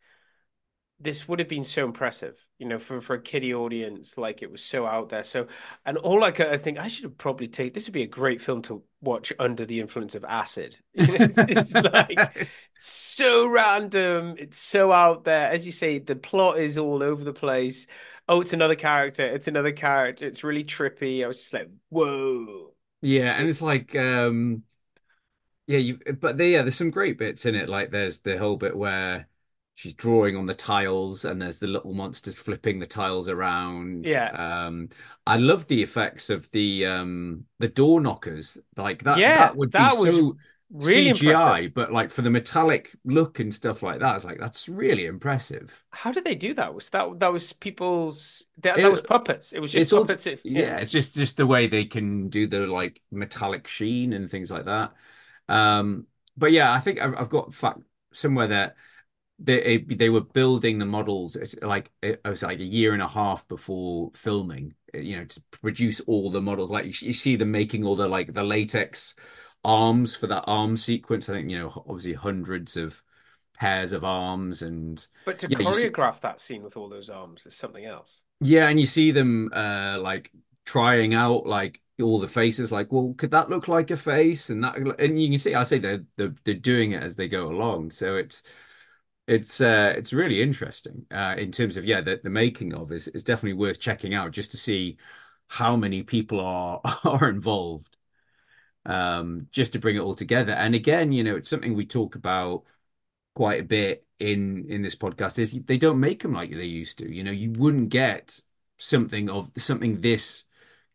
[0.99, 4.51] this would have been so impressive, you know, for, for a kiddie audience, like it
[4.51, 5.25] was so out there.
[5.25, 5.47] So,
[5.85, 8.07] and all I could I thinking, I should have probably take this would be a
[8.07, 10.77] great film to watch under the influence of acid.
[10.95, 12.27] It's just like
[12.77, 15.51] so random, it's so out there.
[15.51, 17.87] As you say, the plot is all over the place.
[18.29, 20.27] oh, it's another character, it's another character.
[20.27, 21.25] It's really trippy.
[21.25, 22.73] I was just like, whoa.
[23.01, 24.65] Yeah, and it's like um
[25.67, 27.69] yeah, you but there, yeah, there's some great bits in it.
[27.69, 29.29] Like there's the whole bit where
[29.77, 34.07] she's drawing on the tiles and there's the little monsters flipping the tiles around.
[34.07, 34.33] Yeah.
[34.67, 34.89] Um
[35.27, 38.59] I love the effects of the um the door knockers.
[38.77, 40.37] Like that Yeah, that would be that was so
[40.71, 41.75] really CGI, impressive.
[41.75, 45.85] but like for the metallic look and stuff like that, it's like that's really impressive.
[45.91, 46.75] How did they do that?
[46.75, 49.53] Was that that was people's that, It- that was puppets?
[49.53, 50.27] It was just It's all puppets.
[50.27, 54.29] it- yeah, it's just just the way they can do the like metallic sheen and
[54.31, 54.93] things like that.
[55.49, 57.81] Um, but yeah, I think I've, I've got fact
[58.13, 58.77] somewhere that
[59.39, 62.93] they eh, they were building the models like eh, oh, it was like a year
[62.95, 66.71] and a half before filming, eh, you know, to produce all the models.
[66.71, 69.15] Like you, you see them making all the like the latex
[69.65, 71.29] arms for that arm sequence.
[71.29, 73.03] I think you know, obviously hundreds of
[73.59, 77.09] pairs of arms and But to yeah, you see- choreograph that scene with all those
[77.11, 78.23] arms is something else.
[78.41, 80.31] yeah, and you see them uh like
[80.65, 84.51] trying out like all the faces like, well, could that look like a face?
[84.51, 87.29] And that and you can see I say they're they're, they're doing it as they
[87.29, 87.91] go along.
[87.93, 88.43] So it's
[89.27, 93.09] it's uh it's really interesting uh in terms of yeah, the, the making of is
[93.09, 94.97] is definitely worth checking out just to see
[95.49, 97.97] how many people are are involved
[98.85, 100.53] um just to bring it all together.
[100.53, 102.65] And again, you know, it's something we talk about
[103.35, 106.99] quite a bit in in this podcast is they don't make them like they used
[106.99, 107.13] to.
[107.13, 108.41] You know, you wouldn't get
[108.79, 110.45] something of something this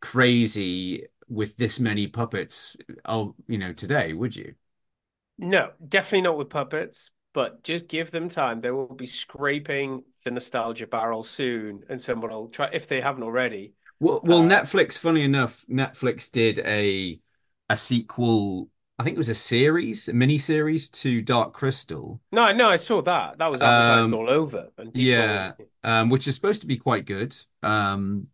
[0.00, 4.54] crazy with this many puppets of you know today, would you?
[5.38, 8.60] No, definitely not with puppets, but just give them time.
[8.60, 13.22] They will be scraping the nostalgia barrel soon, and someone will try if they haven't
[13.22, 13.74] already.
[14.00, 14.98] Well, well, Netflix.
[14.98, 17.20] Funny enough, Netflix did a
[17.68, 18.68] a sequel.
[18.98, 22.20] I think it was a series, a mini series to Dark Crystal.
[22.32, 23.38] No, no, I saw that.
[23.38, 26.76] That was advertised Um, all over, and people, Yeah, um, which is supposed to be
[26.78, 27.36] quite good.
[27.62, 28.28] Um,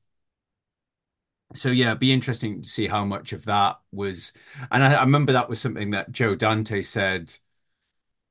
[1.55, 4.33] so yeah, it'd be interesting to see how much of that was.
[4.71, 7.33] And I, I remember that was something that Joe Dante said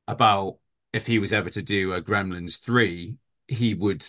[0.08, 0.58] about
[0.93, 3.15] if he was ever to do a Gremlins 3,
[3.48, 4.06] he would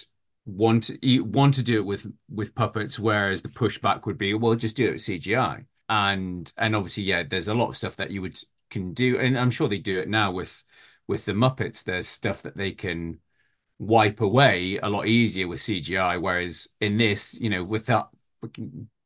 [0.46, 4.54] want he want to do it with with puppets, whereas the pushback would be, well,
[4.54, 5.66] just do it with CGI.
[5.88, 8.38] And and obviously, yeah, there's a lot of stuff that you would
[8.70, 10.64] can do, and I'm sure they do it now with
[11.06, 11.84] with the Muppets.
[11.84, 13.20] There's stuff that they can
[13.78, 18.08] wipe away a lot easier with CGI, whereas in this, you know, with that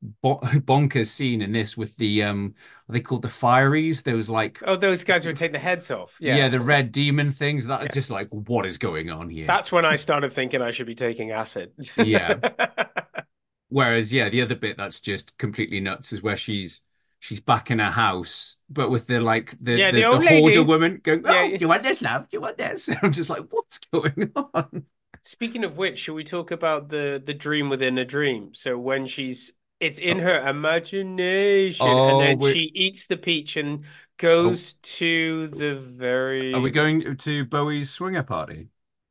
[0.25, 2.55] bonkers scene in this with the um,
[2.89, 4.03] are they called the Fireys?
[4.03, 6.17] There was like Oh, those guys were taking the heads off.
[6.21, 9.47] Yeah, yeah, the red demon things that are just like, what is going on here?
[9.47, 11.73] That's when I started thinking I should be taking acid.
[11.97, 12.35] Yeah.
[13.69, 16.83] Whereas, yeah, the other bit that's just completely nuts is where she's
[17.21, 20.63] she's back in her house, but with the like the Yeah, the, the the hoarder
[20.63, 21.57] woman going, "Oh, Yeah, yeah.
[21.59, 22.27] you want this, love?
[22.31, 24.87] You want this?" I'm just like, "What's going on?"
[25.25, 28.55] Speaking of which, should we talk about the the dream within a dream?
[28.55, 33.57] So when she's it's in her imagination, Oh, and then we- she eats the peach
[33.57, 33.85] and
[34.19, 38.69] goes to the very Are we going to Bowie's swinger party?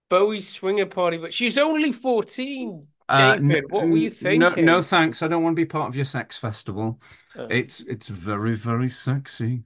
[0.10, 2.88] Bowie's swinger party, but she's only 14.
[3.10, 4.40] Uh, David, n- what were you thinking?
[4.40, 5.22] No, no, thanks.
[5.22, 7.02] I don't want to be part of your sex festival.
[7.36, 7.48] Oh.
[7.50, 9.64] It's it's very very sexy.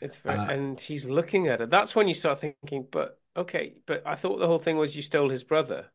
[0.00, 1.66] It's very, Uh, and he's looking at her.
[1.66, 5.02] That's when you start thinking, but okay, but I thought the whole thing was you
[5.02, 5.90] stole his brother.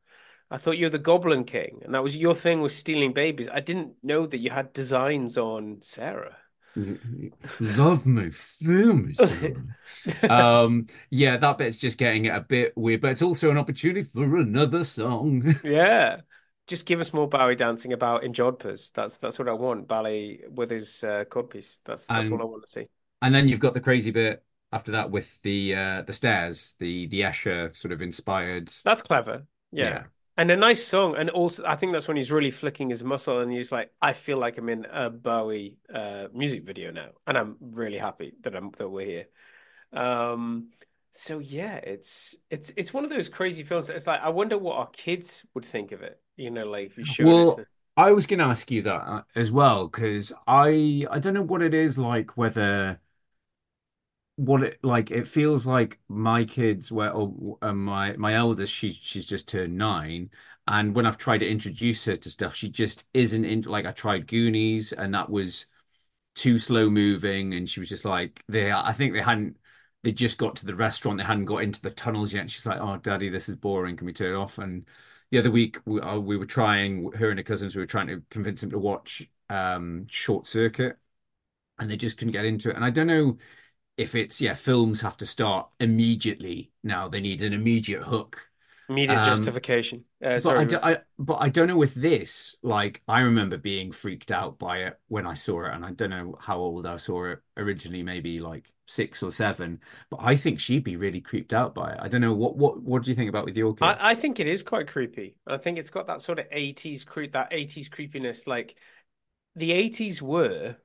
[0.54, 3.50] I thought you were the Goblin King, and that was your thing was stealing babies.
[3.52, 6.38] I didn't know that you had designs on Sarah.
[7.60, 9.16] Love me, feel me.
[9.16, 9.56] Sarah.
[10.30, 14.04] um, yeah, that bit's just getting it a bit weird, but it's also an opportunity
[14.04, 15.56] for another song.
[15.63, 16.22] Yeah.
[16.68, 18.94] Just give us more Bowie dancing about in Jodhpurs.
[18.94, 19.88] That's that's what I want.
[19.88, 21.78] Ballet with his uh, codpiece.
[21.84, 22.88] That's that's And- what I want to see.
[23.24, 27.08] And then you've got the crazy bit after that with the uh the stairs, the
[27.08, 28.72] the Escher sort of inspired.
[28.86, 29.46] That's clever.
[29.74, 29.86] Yeah.
[29.86, 30.04] Yeah.
[30.36, 31.15] And a nice song.
[31.15, 34.13] And also, I think that's when he's really flicking his muscle and he's like, I
[34.13, 37.10] feel like I'm in a Bowie uh, music video now.
[37.28, 39.26] And I'm really happy that I'm that we're here.
[39.91, 40.69] Um,
[41.12, 43.89] so yeah, it's it's it's one of those crazy films.
[43.91, 46.19] It's like I wonder what our kids would think of it.
[46.36, 47.60] You know, like if you showed Well,
[47.96, 51.43] I was going to ask you that uh, as well because I I don't know
[51.43, 53.00] what it is like whether
[54.36, 58.96] what it like it feels like my kids were or uh, my my eldest she's
[58.98, 60.30] she's just turned nine
[60.67, 63.91] and when I've tried to introduce her to stuff she just isn't into like I
[63.91, 65.67] tried Goonies and that was
[66.36, 69.58] too slow moving and she was just like they I think they hadn't
[70.04, 72.80] they just got to the restaurant they hadn't got into the tunnels yet she's like
[72.82, 74.58] oh daddy this is boring can we turn it off?
[74.58, 74.88] And
[75.32, 78.08] the other week we, uh, we were trying her and her cousins we were trying
[78.08, 80.98] to convince them to watch um Short Circuit
[81.80, 83.38] and they just couldn't get into it and I don't know
[83.97, 88.41] if it's yeah films have to start immediately now they need an immediate hook
[88.89, 90.03] Immediate Um, justification.
[90.23, 92.58] Uh, But sorry, I, do, was- I, but I don't know with this.
[92.62, 96.10] Like, I remember being freaked out by it when I saw it, and I don't
[96.10, 99.79] know how old I saw it originally, maybe like six or seven.
[100.10, 101.99] But I think she'd be really creeped out by it.
[102.01, 103.82] I don't know what what what do you think about with your kids?
[103.84, 105.38] I, I think it is quite creepy.
[105.47, 108.47] I think it's got that sort of 80s creep, that 80s creepiness.
[108.47, 108.75] Like
[109.56, 110.75] the 80s were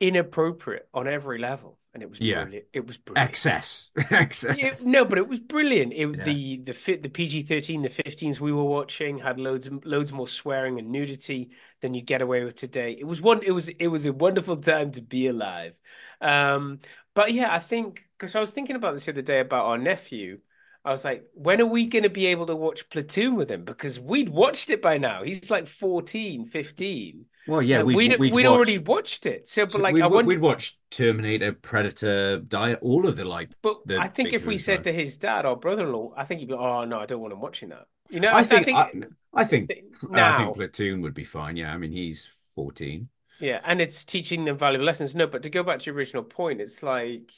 [0.00, 2.42] inappropriate on every level, and it was Yeah.
[2.42, 2.66] brilliant.
[2.72, 3.30] It was brilliant.
[3.30, 4.56] Excess, excess.
[4.58, 5.92] It- no, but it was brilliant.
[5.92, 6.24] It, Yeah.
[6.24, 10.26] The the fit the PG thirteen, the fifteens we were watching had loads loads more
[10.28, 12.96] swearing and nudity than you get away with today.
[12.98, 13.42] It was one.
[13.42, 15.74] It was it was a wonderful time to be alive.
[16.20, 16.80] Um,
[17.14, 19.78] but yeah, I think because I was thinking about this the other day about our
[19.78, 20.40] nephew.
[20.86, 23.64] I was like, when are we going to be able to watch Platoon with him?
[23.64, 25.22] Because we'd watched it by now.
[25.22, 27.24] He's like 14, 15.
[27.46, 29.46] Well, yeah, we'd, we'd, we'd, we'd watch- already watched it.
[29.48, 33.50] So, but like, we'd, I wonder, we'd watch Terminator, Predator, Die, all of the like.
[33.60, 36.48] But the I think if we said to his dad or brother-in-law, I think he'd
[36.48, 37.86] be, oh no, I don't want him watching that.
[38.08, 39.04] You know, I think, I, think
[39.34, 39.70] I think,
[40.10, 41.56] I now, think Platoon would be fine.
[41.56, 43.08] Yeah, I mean, he's fourteen.
[43.40, 45.14] yeah, and it's teaching them valuable lessons.
[45.14, 47.30] No, but to go back to your original point, it's like,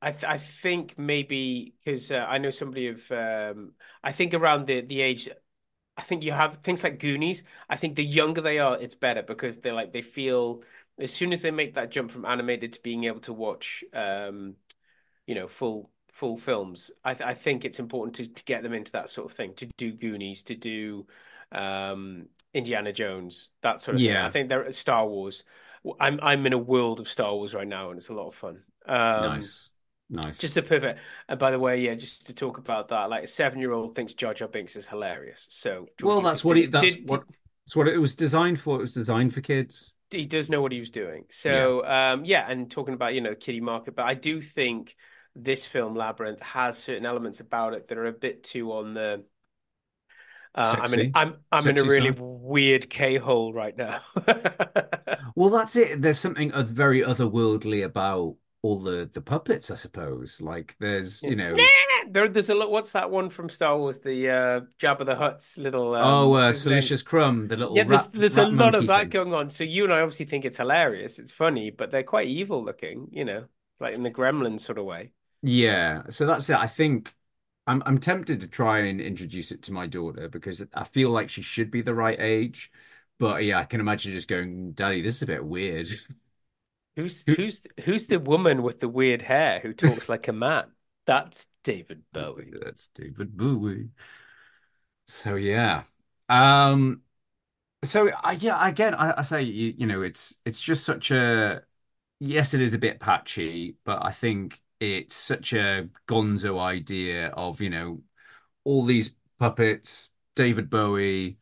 [0.00, 3.72] I th I think maybe because uh, I know somebody of, um,
[4.02, 5.28] I think around the the age,
[5.96, 7.44] I think you have things like Goonies.
[7.68, 10.62] I think the younger they are, it's better because they're like they feel
[10.98, 14.56] as soon as they make that jump from animated to being able to watch, um,
[15.26, 16.90] you know, full full films.
[17.04, 19.54] I, th I think it's important to, to get them into that sort of thing,
[19.56, 21.06] to do Goonies, to do
[21.52, 24.22] um, Indiana Jones, that sort of thing.
[24.22, 25.44] I think they're Star Wars.
[26.00, 28.34] I'm I'm in a world of Star Wars right now, and it's a lot of
[28.34, 28.62] fun.
[28.86, 29.70] Um, nice,
[30.12, 30.38] nice.
[30.38, 30.98] Just a pivot,
[31.28, 34.34] And by the way, yeah, just to talk about that, like a seven-year-old thinks Jar
[34.34, 35.46] Jar Binks is hilarious.
[35.50, 36.62] So well, that's what he.
[36.64, 37.24] did- That's did- what.
[37.66, 38.76] That's what it was designed for.
[38.76, 39.92] It was designed for kids.
[40.10, 41.24] he does know what he was doing.
[41.30, 44.94] So um yeah, and talking about, you know, the kiddie market, but I do think
[45.36, 49.24] this film Labyrinth has certain elements about it that are a bit too on the
[50.54, 52.20] uh, I'm in I'm I'm in a really side.
[52.20, 54.00] weird K-hole right now.
[55.34, 56.02] Well, that's it.
[56.02, 60.40] There's something very otherworldly about all the the puppets, I suppose.
[60.40, 61.70] Like there's, you know,
[62.08, 62.70] there, there's a lot.
[62.70, 63.98] What's that one from Star Wars?
[63.98, 65.94] The uh, Jabba the Hutt's little.
[65.94, 66.90] Um, oh, uh, what's his name?
[66.90, 69.10] Salacious Crumb, the little Yeah, there's rat- there's a lot of that thing.
[69.10, 69.50] going on.
[69.50, 71.18] So you and I obviously think it's hilarious.
[71.18, 73.08] It's funny, but they're quite evil looking.
[73.12, 73.46] You know,
[73.80, 75.12] like in the Gremlins sort of way.
[75.42, 76.56] Yeah, so that's it.
[76.56, 77.14] I think
[77.66, 81.28] I'm I'm tempted to try and introduce it to my daughter because I feel like
[81.30, 82.70] she should be the right age.
[83.18, 85.88] But yeah, I can imagine just going, Daddy, this is a bit weird.
[86.96, 90.72] Who's who's who's the woman with the weird hair who talks like a man?
[91.06, 92.52] That's David Bowie.
[92.62, 93.88] That's David Bowie.
[95.06, 95.84] So yeah.
[96.28, 97.02] Um
[97.84, 101.62] so I yeah, again I, I say you, you know it's it's just such a
[102.20, 107.60] yes, it is a bit patchy, but I think it's such a gonzo idea of,
[107.60, 108.02] you know,
[108.64, 111.38] all these puppets, David Bowie,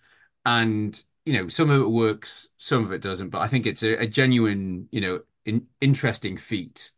[0.46, 3.82] and you know, some of it works, some of it doesn't, but I think it's
[3.82, 6.92] a, a genuine, you know, in, interesting feat.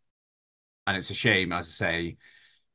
[0.86, 2.16] And it's a shame, as I say,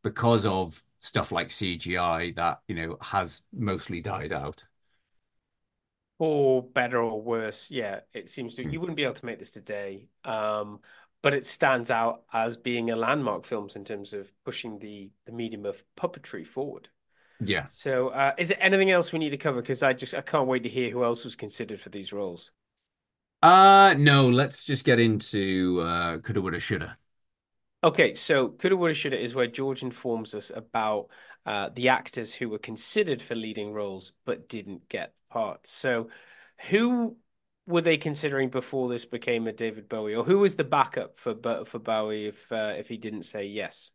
[0.03, 4.65] because of stuff like CGI that, you know, has mostly died out.
[6.19, 8.71] Or better or worse, yeah, it seems to Hmm.
[8.71, 10.07] you wouldn't be able to make this today.
[10.23, 10.79] Um,
[11.21, 15.31] but it stands out as being a landmark films in terms of pushing the the
[15.31, 16.89] medium of puppetry forward.
[17.39, 17.67] Yeah.
[17.67, 19.61] So, uh, is there anything else we need to cover?
[19.61, 22.51] Because I just I can't wait to hear who else was considered for these roles.
[23.47, 26.97] Uh no, let's just get into uh coulda, woulda, shoulda.
[27.83, 31.09] Okay, so Coulda Woulda Shoulda is where George informs us about
[31.45, 35.69] uh, the actors who were considered for leading roles but didn't get parts.
[35.69, 36.09] So,
[36.69, 37.17] who
[37.67, 41.35] were they considering before this became a David Bowie, or who was the backup for
[41.65, 43.91] for Bowie if uh, if he didn't say yes?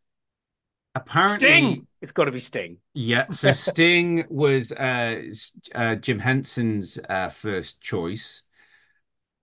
[0.95, 1.87] Apparently, Sting.
[2.01, 2.79] It's got to be Sting.
[2.95, 5.23] Yeah, so Sting was uh,
[5.75, 8.43] uh, Jim Henson's uh, first choice,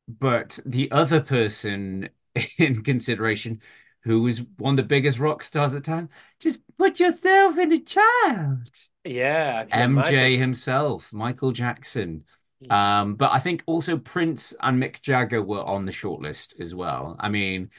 [0.10, 2.10] but the other person
[2.60, 3.62] in consideration,
[4.04, 7.72] who was one of the biggest rock stars at the time, just put yourself in
[7.74, 8.70] a child.
[9.04, 10.40] Yeah, MJ imagine.
[10.40, 12.26] himself, Michael Jackson.
[12.70, 17.16] Um, but I think also Prince and Mick Jagger were on the shortlist as well.
[17.20, 17.72] I mean,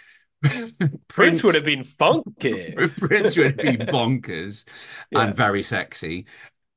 [1.08, 2.80] Prince would have been funky.
[2.96, 4.66] Prince would be bonkers
[5.10, 5.24] Yeah.
[5.24, 6.26] and very sexy.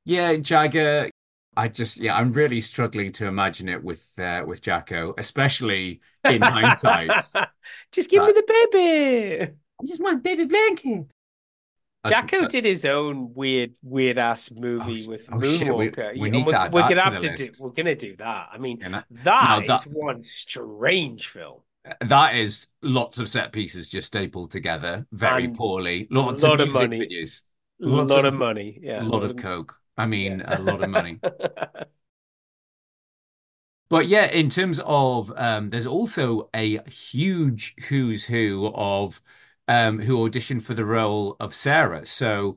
[0.04, 1.10] Yeah, Jagger.
[1.56, 6.42] I just yeah, I'm really struggling to imagine it with uh, with Jacko, especially in
[6.42, 7.10] hindsight.
[7.92, 9.42] Just give Uh, me the baby.
[9.80, 11.06] I just want baby blanket.
[12.06, 16.18] Jacko did his own weird, weird ass movie sh- with oh shit, we- Moonwalker.
[16.18, 17.50] we Yeah, need to we're, add we're that gonna to have the to do.
[17.60, 18.48] We're gonna do that.
[18.52, 19.02] I mean, You know?
[19.10, 21.60] that Now is one strange film.
[22.02, 26.06] That is lots of set pieces just stapled together very And poorly.
[26.10, 27.06] Lots lot of of music money.
[27.06, 27.42] videos.
[27.82, 28.78] A lot of money.
[28.82, 29.02] Yeah.
[29.02, 29.78] A lot of coke.
[29.96, 31.20] I mean, a lot of money.
[33.88, 39.22] But yeah, in terms of um, there's also a huge who's who of
[39.68, 42.04] um, who auditioned for the role of Sarah.
[42.04, 42.56] So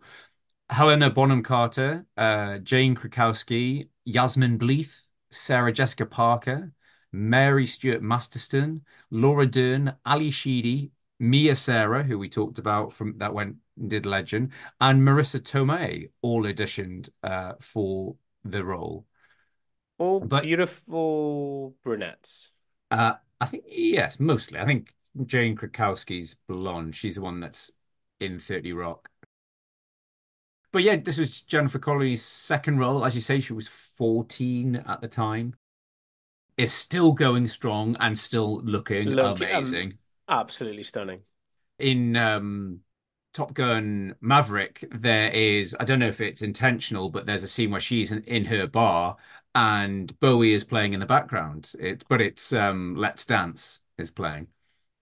[0.69, 6.73] Helena Bonham Carter, uh, Jane Krakowski, Yasmine Bleeth, Sarah Jessica Parker,
[7.11, 13.33] Mary Stuart Masterson, Laura Dern, Ally Sheedy, Mia Sara, who we talked about from that
[13.33, 19.05] went did Legend, and Marisa Tomei all auditioned uh, for the role.
[19.97, 22.51] All But- beautiful brunettes.
[22.89, 24.59] Uh, I think yes, mostly.
[24.59, 24.93] I think
[25.25, 26.95] Jane Krakowski's blonde.
[26.95, 27.71] She's the one that's
[28.19, 29.09] in 30 Rock.
[30.71, 33.05] But yeah, this was Jennifer Connelly's second role.
[33.05, 35.55] As you say, she was 14 at the time.
[36.57, 39.97] Is still going strong and still looking Look, um, amazing.
[40.27, 41.21] Absolutely stunning.
[41.79, 42.79] in um
[43.37, 47.69] Top Gun Maverick, there is, I don't know if it's intentional, but there's a scene
[47.69, 49.17] where she's in, in her bar
[49.53, 51.71] and Bowie is playing in the background.
[51.79, 54.47] It, but it's um Let's Dance is playing.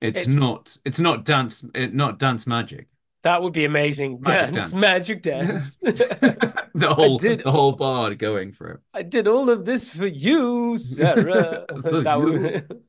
[0.01, 2.87] It's, It's- not, it's not dance, it, not dance magic.
[3.23, 4.19] That would be amazing.
[4.21, 4.81] Magic Dance, dance.
[4.81, 5.79] magic dance.
[6.77, 8.79] The whole, did- the whole bar going for it.
[8.93, 11.65] I did all of this for you, Sarah.
[11.81, 12.25] For That you.
[12.25, 12.81] would-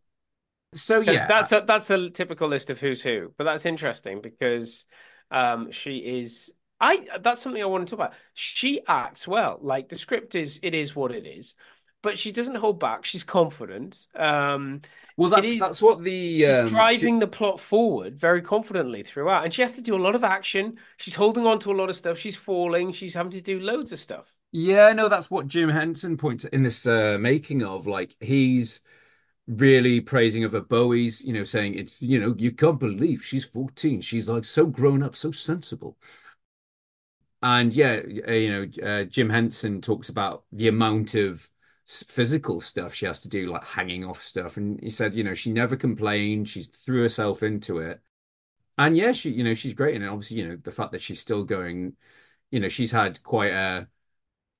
[0.74, 4.86] So yeah, that's a that's a typical list of who's who, but that's interesting because
[5.30, 8.14] um she is I that's something I want to talk about.
[8.34, 9.58] She acts well.
[9.62, 11.54] Like the script is it is what it is,
[12.02, 13.04] but she doesn't hold back.
[13.04, 14.06] She's confident.
[14.14, 14.82] Um
[15.16, 19.44] well, that's is- that's what the she's um, driving the plot forward very confidently throughout,
[19.44, 20.78] and she has to do a lot of action.
[20.98, 22.18] She's holding on to a lot of stuff.
[22.18, 22.92] She's falling.
[22.92, 24.34] She's having to do loads of stuff.
[24.52, 27.86] Yeah, no, that's what Jim Henson points in this uh, making of.
[27.86, 28.80] Like he's
[29.48, 33.44] really praising of a Bowie's, you know, saying it's, you know, you can't believe she's
[33.44, 34.00] 14.
[34.00, 35.96] She's like so grown up, so sensible.
[37.42, 41.48] And yeah, you know, uh, Jim Henson talks about the amount of
[41.86, 44.56] physical stuff she has to do, like hanging off stuff.
[44.56, 46.48] And he said, you know, she never complained.
[46.48, 48.00] She threw herself into it.
[48.78, 49.96] And yeah, she, you know, she's great.
[49.96, 51.96] And obviously, you know, the fact that she's still going,
[52.50, 53.88] you know, she's had quite a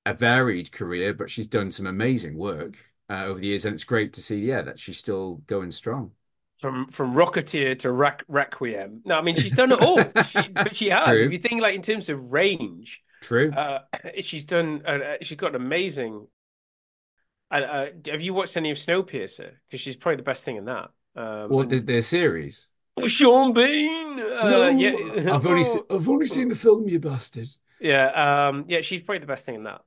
[0.05, 2.77] a varied career, but she's done some amazing work
[3.09, 6.11] uh, over the years, and it's great to see, yeah, that she's still going strong.
[6.57, 9.01] From from Rocketeer to Req- Requiem.
[9.05, 10.03] No, I mean she's done it all.
[10.25, 11.05] She, but she has.
[11.05, 11.25] True.
[11.25, 13.51] If you think like in terms of range, True.
[13.51, 13.79] uh,
[14.21, 14.81] she's done.
[14.83, 16.25] Uh, she's got an amazing.
[17.51, 19.51] Uh, uh, have you watched any of Snowpiercer?
[19.69, 20.89] Because she's probably the best thing in that.
[21.15, 22.69] Um, the, the series?
[23.05, 24.19] Sean Bean.
[24.19, 25.33] Uh, no, yeah.
[25.33, 27.47] I've only se- I've only seen the film, you bastard.
[27.79, 29.81] Yeah, um, yeah, she's probably the best thing in that.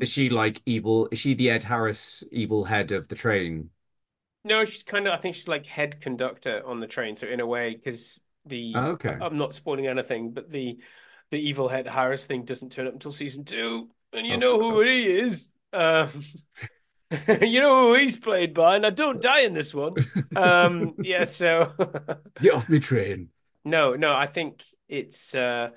[0.00, 1.06] Is she like evil?
[1.12, 3.70] Is she the Ed Harris evil head of the train?
[4.44, 5.14] No, she's kind of.
[5.14, 7.16] I think she's like head conductor on the train.
[7.16, 9.16] So in a way, because the Oh, okay.
[9.20, 10.78] I'm not spoiling anything, but the
[11.30, 14.58] the evil head Harris thing doesn't turn up until season two, and you Of know
[14.60, 15.48] who he is.
[15.72, 16.10] Um,
[17.40, 19.98] you know who he's played by, and I don't die in this one.
[20.34, 21.72] Um, yeah, so
[22.40, 23.30] Get off me train.
[23.64, 25.70] no, no, I think it's uh,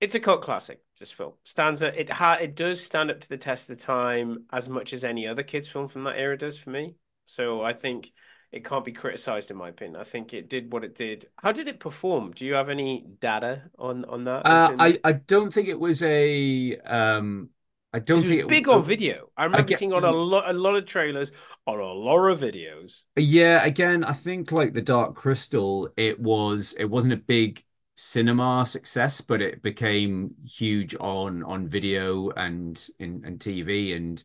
[0.00, 0.80] it's a cult classic.
[1.00, 4.68] This film stands it ha it does stand up to the test of time as
[4.68, 6.94] much as any other kids film from that era does for me.
[7.24, 8.12] So I think
[8.52, 9.96] it can't be criticized in my opinion.
[9.96, 11.24] I think it did what it did.
[11.36, 12.32] How did it perform?
[12.32, 14.46] Do you have any data on on that?
[14.46, 17.48] Uh, I I don't think it was a um.
[17.92, 19.30] I don't think was it big on video.
[19.36, 21.32] I remember get- seeing on a lot a lot of trailers
[21.66, 23.04] on a lot of videos.
[23.16, 27.64] Yeah, again, I think like the Dark Crystal, it was it wasn't a big
[28.00, 33.92] cinema success, but it became huge on on video and in and TV.
[33.92, 34.22] And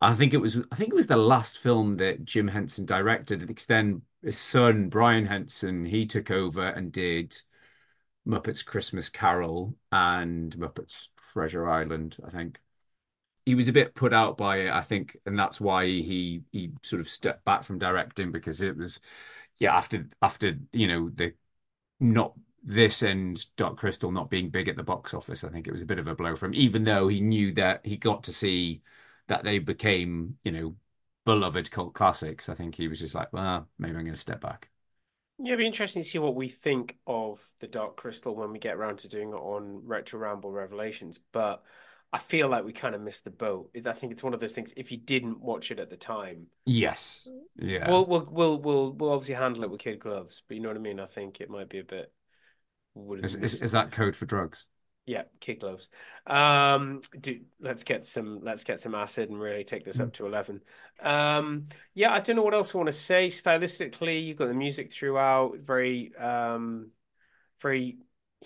[0.00, 3.46] I think it was I think it was the last film that Jim Henson directed.
[3.46, 7.34] Because then his son Brian Henson he took over and did
[8.26, 12.18] Muppets Christmas Carol and Muppets Treasure Island.
[12.26, 12.60] I think
[13.46, 16.72] he was a bit put out by it, I think, and that's why he he
[16.82, 19.00] sort of stepped back from directing because it was,
[19.58, 21.34] yeah, after after you know the
[22.00, 22.34] not
[22.68, 25.82] this and Dark Crystal not being big at the box office, I think it was
[25.82, 28.32] a bit of a blow for him, even though he knew that he got to
[28.32, 28.82] see
[29.28, 30.76] that they became, you know,
[31.24, 32.48] beloved cult classics.
[32.48, 34.70] I think he was just like, well, maybe I'm going to step back.
[35.38, 38.58] Yeah, it'd be interesting to see what we think of the Dark Crystal when we
[38.58, 41.18] get around to doing it on Retro Ramble Revelations.
[41.32, 41.62] But
[42.12, 43.70] I feel like we kind of missed the boat.
[43.86, 44.72] I think it's one of those things.
[44.76, 47.98] If you didn't watch it at the time, Yes, yeah.
[47.98, 50.42] we'll we'll we'll we'll, we'll obviously handle it with kid gloves.
[50.46, 51.00] But you know what I mean.
[51.00, 52.12] I think it might be a bit.
[53.06, 54.66] Would have Is, is, is that code for drugs?
[55.08, 55.88] Yeah, kid gloves.
[56.26, 60.26] Um, do let's get some let's get some acid and really take this up to
[60.26, 60.60] eleven.
[61.00, 63.28] Um, yeah, I don't know what else I want to say.
[63.28, 66.90] Stylistically, you've got the music throughout, very um,
[67.62, 67.96] very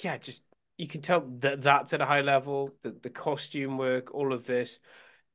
[0.04, 0.44] yeah, just
[0.78, 2.70] you can tell that that's at a high level.
[2.82, 4.78] The the costume work, all of this.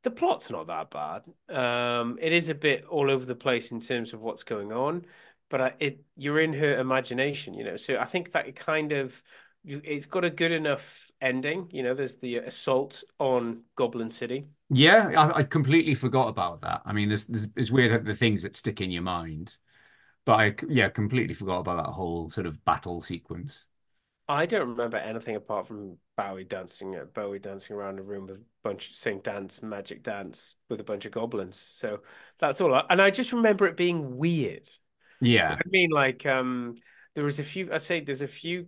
[0.04, 1.26] The plot's not that bad.
[1.50, 5.06] Um, it is a bit all over the place in terms of what's going on,
[5.50, 7.78] but I, it you're in her imagination, you know.
[7.78, 9.22] So I think that it kind of
[9.64, 11.70] you, it's got a good enough ending.
[11.72, 14.48] You know, there's the assault on Goblin City.
[14.70, 16.82] Yeah, I, I completely forgot about that.
[16.86, 19.58] I mean, there's, there's it's weird the things that stick in your mind,
[20.26, 23.66] but I yeah completely forgot about that whole sort of battle sequence.
[24.30, 28.38] I don't remember anything apart from Bowie dancing, uh, Bowie dancing around a room with
[28.38, 31.58] a bunch of sing dance, magic dance with a bunch of goblins.
[31.60, 32.02] So
[32.38, 32.74] that's all.
[32.74, 34.68] I, and I just remember it being weird.
[35.22, 36.76] Yeah, I mean, like um,
[37.16, 37.70] there was a few.
[37.72, 38.68] I say there's a few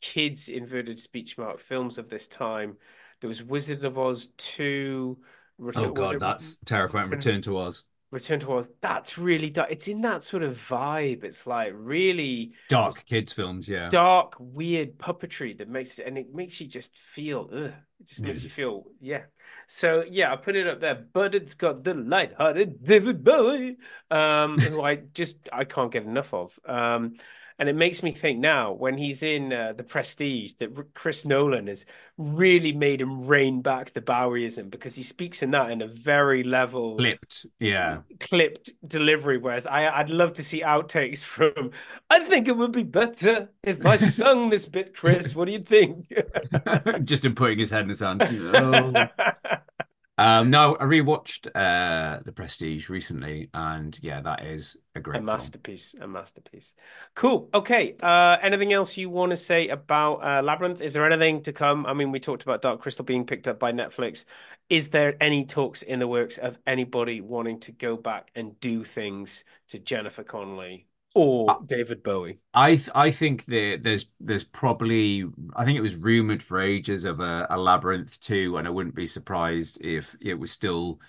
[0.00, 2.76] kids inverted speech mark films of this time.
[3.20, 5.18] There was Wizard of Oz two.
[5.58, 7.10] Return, oh God, that's terrifying.
[7.10, 7.84] Return to Oz.
[8.10, 8.70] Return to Oz.
[8.80, 9.70] That's really dark.
[9.70, 11.24] It's in that sort of vibe.
[11.24, 13.88] It's like really dark kids films, yeah.
[13.88, 17.48] Dark, weird puppetry that makes it, and it makes you just feel.
[17.52, 19.22] Ugh, it just makes you feel, yeah.
[19.66, 23.78] So yeah, I put it up there, but it's got the light-hearted David Bowie,
[24.10, 26.58] um, who I just I can't get enough of.
[26.64, 27.14] Um,
[27.58, 31.68] and it makes me think now when he's in uh, the Prestige that Chris Nolan
[31.68, 31.86] has
[32.18, 36.42] really made him rein back the Bowieism because he speaks in that in a very
[36.42, 39.38] level, clipped, yeah, clipped delivery.
[39.38, 41.70] Whereas I, I'd love to see outtakes from.
[42.10, 45.34] I think it would be better if I sung this bit, Chris.
[45.34, 46.12] What do you think?
[47.04, 48.24] Just in putting his head in his hands.
[48.30, 49.06] Oh.
[50.18, 55.22] Um, no, I rewatched uh, The Prestige recently, and yeah, that is a great a
[55.22, 55.92] masterpiece.
[55.92, 56.04] Film.
[56.04, 56.74] A masterpiece.
[57.14, 57.50] Cool.
[57.52, 57.96] Okay.
[58.02, 60.80] Uh, anything else you want to say about uh, Labyrinth?
[60.80, 61.84] Is there anything to come?
[61.84, 64.24] I mean, we talked about Dark Crystal being picked up by Netflix.
[64.70, 68.84] Is there any talks in the works of anybody wanting to go back and do
[68.84, 70.86] things to Jennifer Connelly
[71.16, 72.40] or uh, David Bowie.
[72.54, 77.04] I th- I think that there's there's probably I think it was rumored for ages
[77.04, 81.00] of a, a labyrinth too, and I wouldn't be surprised if it was still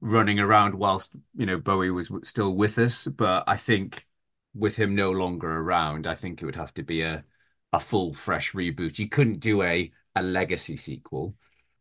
[0.00, 3.06] running around whilst you know Bowie was still with us.
[3.06, 4.06] But I think
[4.54, 7.24] with him no longer around, I think it would have to be a
[7.72, 8.98] a full fresh reboot.
[8.98, 11.36] You couldn't do a a legacy sequel,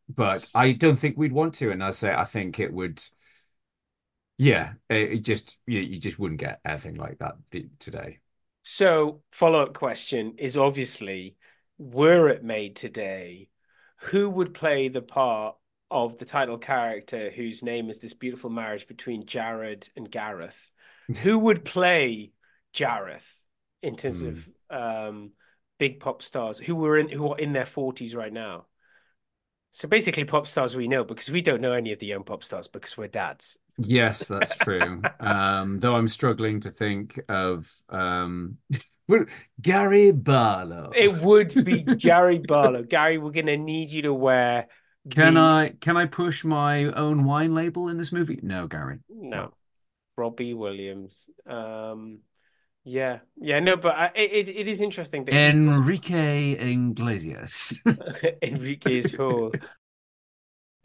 [0.09, 1.72] but I don't think we'd want to.
[1.72, 3.01] And I say I think it would
[4.38, 7.36] yeah, it just you, you just wouldn't get anything like that
[7.79, 8.19] today.
[8.63, 11.36] So, follow up question is obviously,
[11.77, 13.49] were it made today,
[13.97, 15.55] who would play the part
[15.91, 20.71] of the title character whose name is this beautiful marriage between Jared and Gareth?
[21.21, 22.31] who would play
[22.73, 23.39] Jareth
[23.81, 24.29] in terms mm.
[24.29, 25.31] of um,
[25.77, 28.65] big pop stars who were in who are in their forties right now?
[29.71, 32.43] So basically, pop stars we know because we don't know any of the young pop
[32.43, 33.57] stars because we're dads.
[33.78, 35.01] Yes, that's true.
[35.19, 38.57] um, though I'm struggling to think of um,
[39.61, 40.91] Gary Barlow.
[40.95, 42.84] It would be Gary Barlow.
[42.84, 44.67] Gary, we're going to need you to wear.
[45.09, 45.41] Can the...
[45.41, 48.39] I can I push my own wine label in this movie?
[48.41, 48.99] No, Gary.
[49.09, 49.53] No.
[50.15, 51.28] Robbie Williams.
[51.47, 52.19] Um,
[52.86, 55.26] yeah, yeah, no, but I, it it is interesting.
[55.26, 57.82] That Enrique Iglesias.
[58.41, 59.51] Enrique's is who.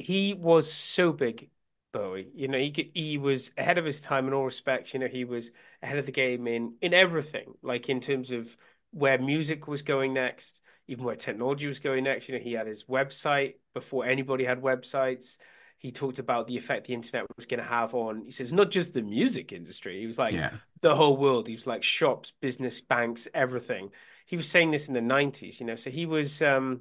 [0.01, 1.51] He was so big
[1.93, 2.29] Bowie.
[2.35, 4.93] You know, he could, he was ahead of his time in all respects.
[4.95, 5.51] You know, he was
[5.83, 8.57] ahead of the game in in everything, like in terms of
[8.91, 12.29] where music was going next, even where technology was going next.
[12.29, 15.39] You know, he had his website before anybody had websites.
[15.79, 18.23] He talked about the effect the internet was going to have on.
[18.25, 20.01] He says not just the music industry.
[20.01, 20.55] He was like yeah.
[20.81, 21.47] the whole world.
[21.47, 23.91] He was like shops, business, banks, everything.
[24.27, 25.61] He was saying this in the nineties.
[25.61, 26.43] You know, so he was.
[26.43, 26.81] um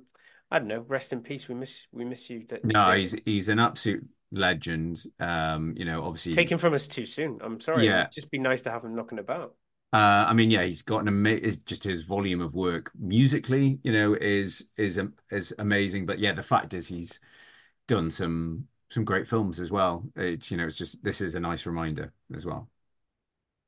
[0.50, 0.86] I don't know.
[0.88, 1.50] Rest in peace.
[1.50, 2.46] We miss we miss you.
[2.48, 5.04] That, no, he's he's an absolute legend.
[5.20, 7.40] Um, you know, obviously taken from us too soon.
[7.42, 7.88] I'm sorry.
[7.88, 9.56] Yeah, It'd just be nice to have him knocking about.
[9.94, 11.62] Uh, I mean, yeah, he's got an amazing.
[11.66, 15.00] Just his volume of work musically, you know, is is
[15.32, 16.06] is amazing.
[16.06, 17.20] But yeah, the fact is, he's
[17.88, 20.04] done some some great films as well.
[20.16, 22.70] It's you know, it's just this is a nice reminder as well.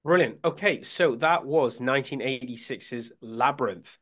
[0.04, 0.40] Brilliant.
[0.44, 3.98] Okay, so that was 1986's Labyrinth.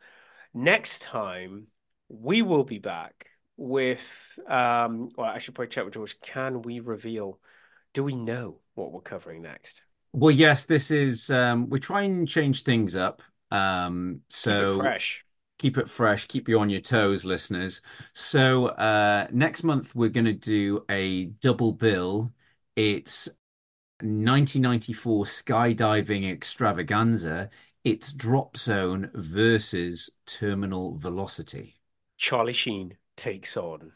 [0.54, 1.68] Next time
[2.10, 3.28] we will be back
[3.58, 6.20] with um well I should probably check with George.
[6.22, 7.40] Can we reveal
[7.94, 9.82] do we know what we're covering next?
[10.14, 13.22] Well, yes, this is um we try and change things up.
[13.52, 15.24] Um so keep fresh.
[15.58, 17.82] Keep it fresh, keep you on your toes, listeners.
[18.14, 22.32] So uh next month we're gonna do a double bill.
[22.76, 23.28] It's
[24.02, 27.50] 1994 skydiving extravaganza.
[27.84, 31.78] It's drop zone versus terminal velocity.
[32.18, 33.92] Charlie Sheen takes on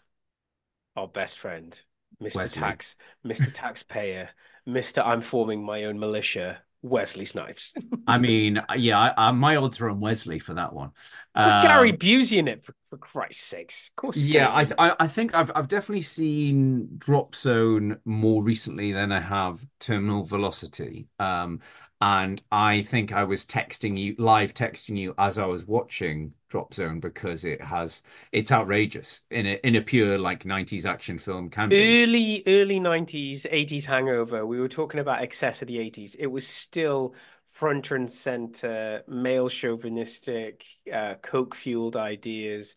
[0.95, 1.79] our best friend,
[2.21, 2.37] Mr.
[2.37, 2.61] Wesley.
[2.61, 2.95] Tax,
[3.25, 3.51] Mr.
[3.53, 4.29] Taxpayer,
[4.67, 5.05] Mr.
[5.05, 7.75] I'm forming my own militia, Wesley Snipes.
[8.07, 10.91] I mean, yeah, I, I, my odds are on Wesley for that one.
[11.35, 13.89] Um, Gary Busey in it for, for Christ's sakes.
[13.89, 14.17] Of course.
[14.17, 19.21] Yeah, I, I, I think I've I've definitely seen Drop Zone more recently than I
[19.21, 21.07] have Terminal Velocity.
[21.19, 21.59] Um,
[22.01, 26.73] and I think I was texting you, live texting you as I was watching Drop
[26.73, 31.49] Zone because it has it's outrageous in a in a pure like 90s action film
[31.49, 32.03] can be.
[32.03, 34.45] Early early 90s, 80s hangover.
[34.45, 36.15] We were talking about excess of the 80s.
[36.17, 37.13] It was still
[37.51, 42.75] front and center, male chauvinistic, uh, coke fueled ideas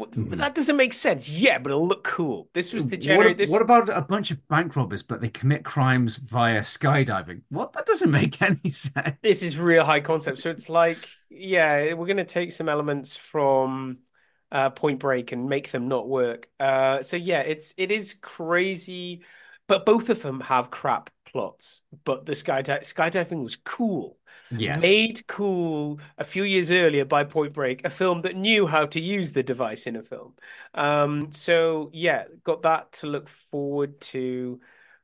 [0.00, 0.34] Mm-hmm.
[0.34, 1.30] That doesn't make sense.
[1.30, 2.48] Yeah, but it'll look cool.
[2.54, 3.30] This was the generation.
[3.30, 3.50] What, this...
[3.50, 7.42] what, about a bunch of bank robbers, but they commit crimes via skydiving?
[7.50, 7.72] What?
[7.74, 9.16] That doesn't make any sense.
[9.22, 10.38] This is real high concept.
[10.38, 10.98] So it's like,
[11.30, 13.98] yeah, we're going to take some elements from
[14.50, 16.48] uh, Point Break and make them not work.
[16.58, 19.22] Uh, so yeah, it's it is crazy,
[19.68, 21.80] but both of them have crap plots.
[22.04, 24.18] But the skydi- skydiving was cool.
[24.56, 24.82] Yes.
[24.82, 29.00] Made cool a few years earlier by Point Break, a film that knew how to
[29.00, 30.34] use the device in a film.
[30.74, 34.60] Um, so yeah, got that to look forward to.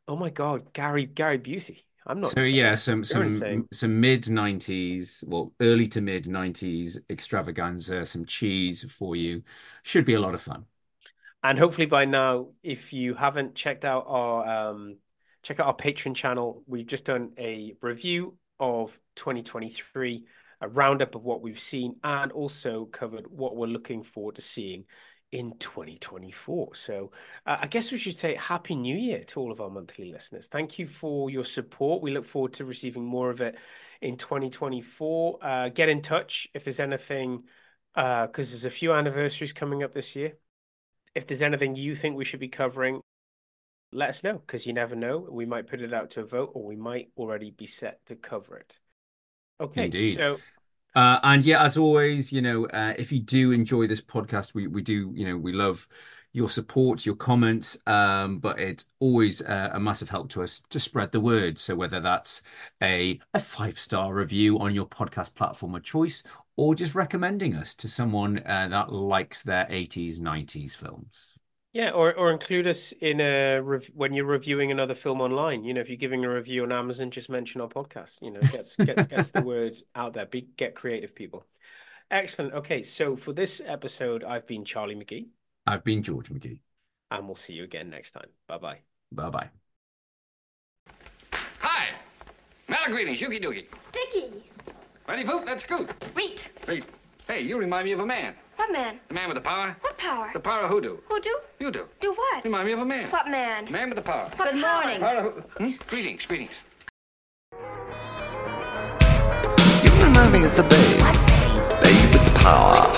[0.07, 1.82] Oh my God, Gary Gary Busey.
[2.07, 2.30] I'm not.
[2.30, 2.55] So insane.
[2.55, 9.16] yeah, some some some mid nineties, well, early to mid nineties extravaganza, some cheese for
[9.16, 9.42] you.
[9.82, 10.64] Should be a lot of fun.
[11.42, 14.96] And hopefully by now, if you haven't checked out our um,
[15.42, 16.62] check out our Patreon channel.
[16.66, 20.24] We've just done a review of 2023,
[20.61, 24.84] a roundup of what we've seen, and also covered what we're looking forward to seeing
[25.30, 26.74] in 2024.
[26.74, 27.12] So
[27.46, 30.48] uh, I guess we should say Happy New Year to all of our monthly listeners.
[30.48, 32.02] Thank you for your support.
[32.02, 33.56] We look forward to receiving more of it
[34.00, 35.38] in 2024.
[35.40, 37.44] Uh, get in touch if there's anything,
[37.94, 40.34] because uh, there's a few anniversaries coming up this year.
[41.14, 43.00] If there's anything you think we should be covering,
[43.93, 45.26] let us know because you never know.
[45.30, 48.16] We might put it out to a vote or we might already be set to
[48.16, 48.78] cover it.
[49.61, 49.86] Okay.
[49.86, 50.20] Indeed.
[50.20, 50.39] So
[50.95, 54.66] uh, and yeah, as always, you know, uh, if you do enjoy this podcast, we
[54.66, 55.86] we do, you know, we love
[56.32, 60.80] your support, your comments, um, but it's always uh, a massive help to us to
[60.80, 61.57] spread the word.
[61.59, 62.43] So whether that's
[62.82, 66.22] a a five star review on your podcast platform of choice,
[66.57, 71.38] or just recommending us to someone uh, that likes their 80s, 90s films.
[71.72, 75.64] Yeah, or or include us in a rev- when you're reviewing another film online.
[75.64, 78.22] You know, if you're giving a review on Amazon, just mention our podcast.
[78.22, 80.26] You know, gets gets gets the word out there.
[80.26, 81.46] Be get creative, people.
[82.10, 82.54] Excellent.
[82.54, 85.26] Okay, so for this episode, I've been Charlie McGee.
[85.66, 86.60] I've been George McGee.
[87.10, 88.28] And we'll see you again next time.
[88.46, 88.78] Bye bye.
[89.12, 89.50] Bye bye.
[91.60, 91.88] Hi.
[92.68, 93.66] Mala greetings, Yuki Dookie.
[93.92, 94.44] Dickie.
[95.06, 95.44] Ready, Poop?
[95.46, 95.90] Let's scoot.
[96.14, 96.48] Wait.
[96.66, 96.84] Wait.
[97.29, 98.35] Hey, you remind me of a man.
[98.57, 98.99] What man?
[99.09, 99.76] The man with the power.
[99.83, 100.31] What power?
[100.33, 100.97] The power of hoodoo.
[101.09, 101.29] Hoodoo?
[101.61, 101.85] You do.
[102.01, 102.43] Do what?
[102.43, 103.11] Remind me of a man.
[103.11, 103.70] What man?
[103.70, 104.31] Man with the power.
[104.37, 104.83] What Good power?
[104.85, 105.01] morning.
[105.01, 105.72] Power of, hmm?
[105.89, 106.53] Greetings, greetings.
[109.85, 111.01] You remind me of the babe.
[111.83, 112.89] Babe with the power.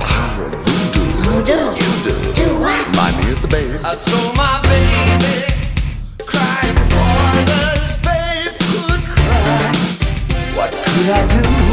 [0.00, 1.04] Power of voodoo.
[1.20, 1.76] Voodoo?
[1.76, 2.32] You do.
[2.32, 2.88] Do what?
[2.88, 3.80] Remind me of the babe.
[3.84, 5.44] I saw my baby
[6.24, 9.76] crying for this babe could cry.
[10.56, 11.63] What could I do?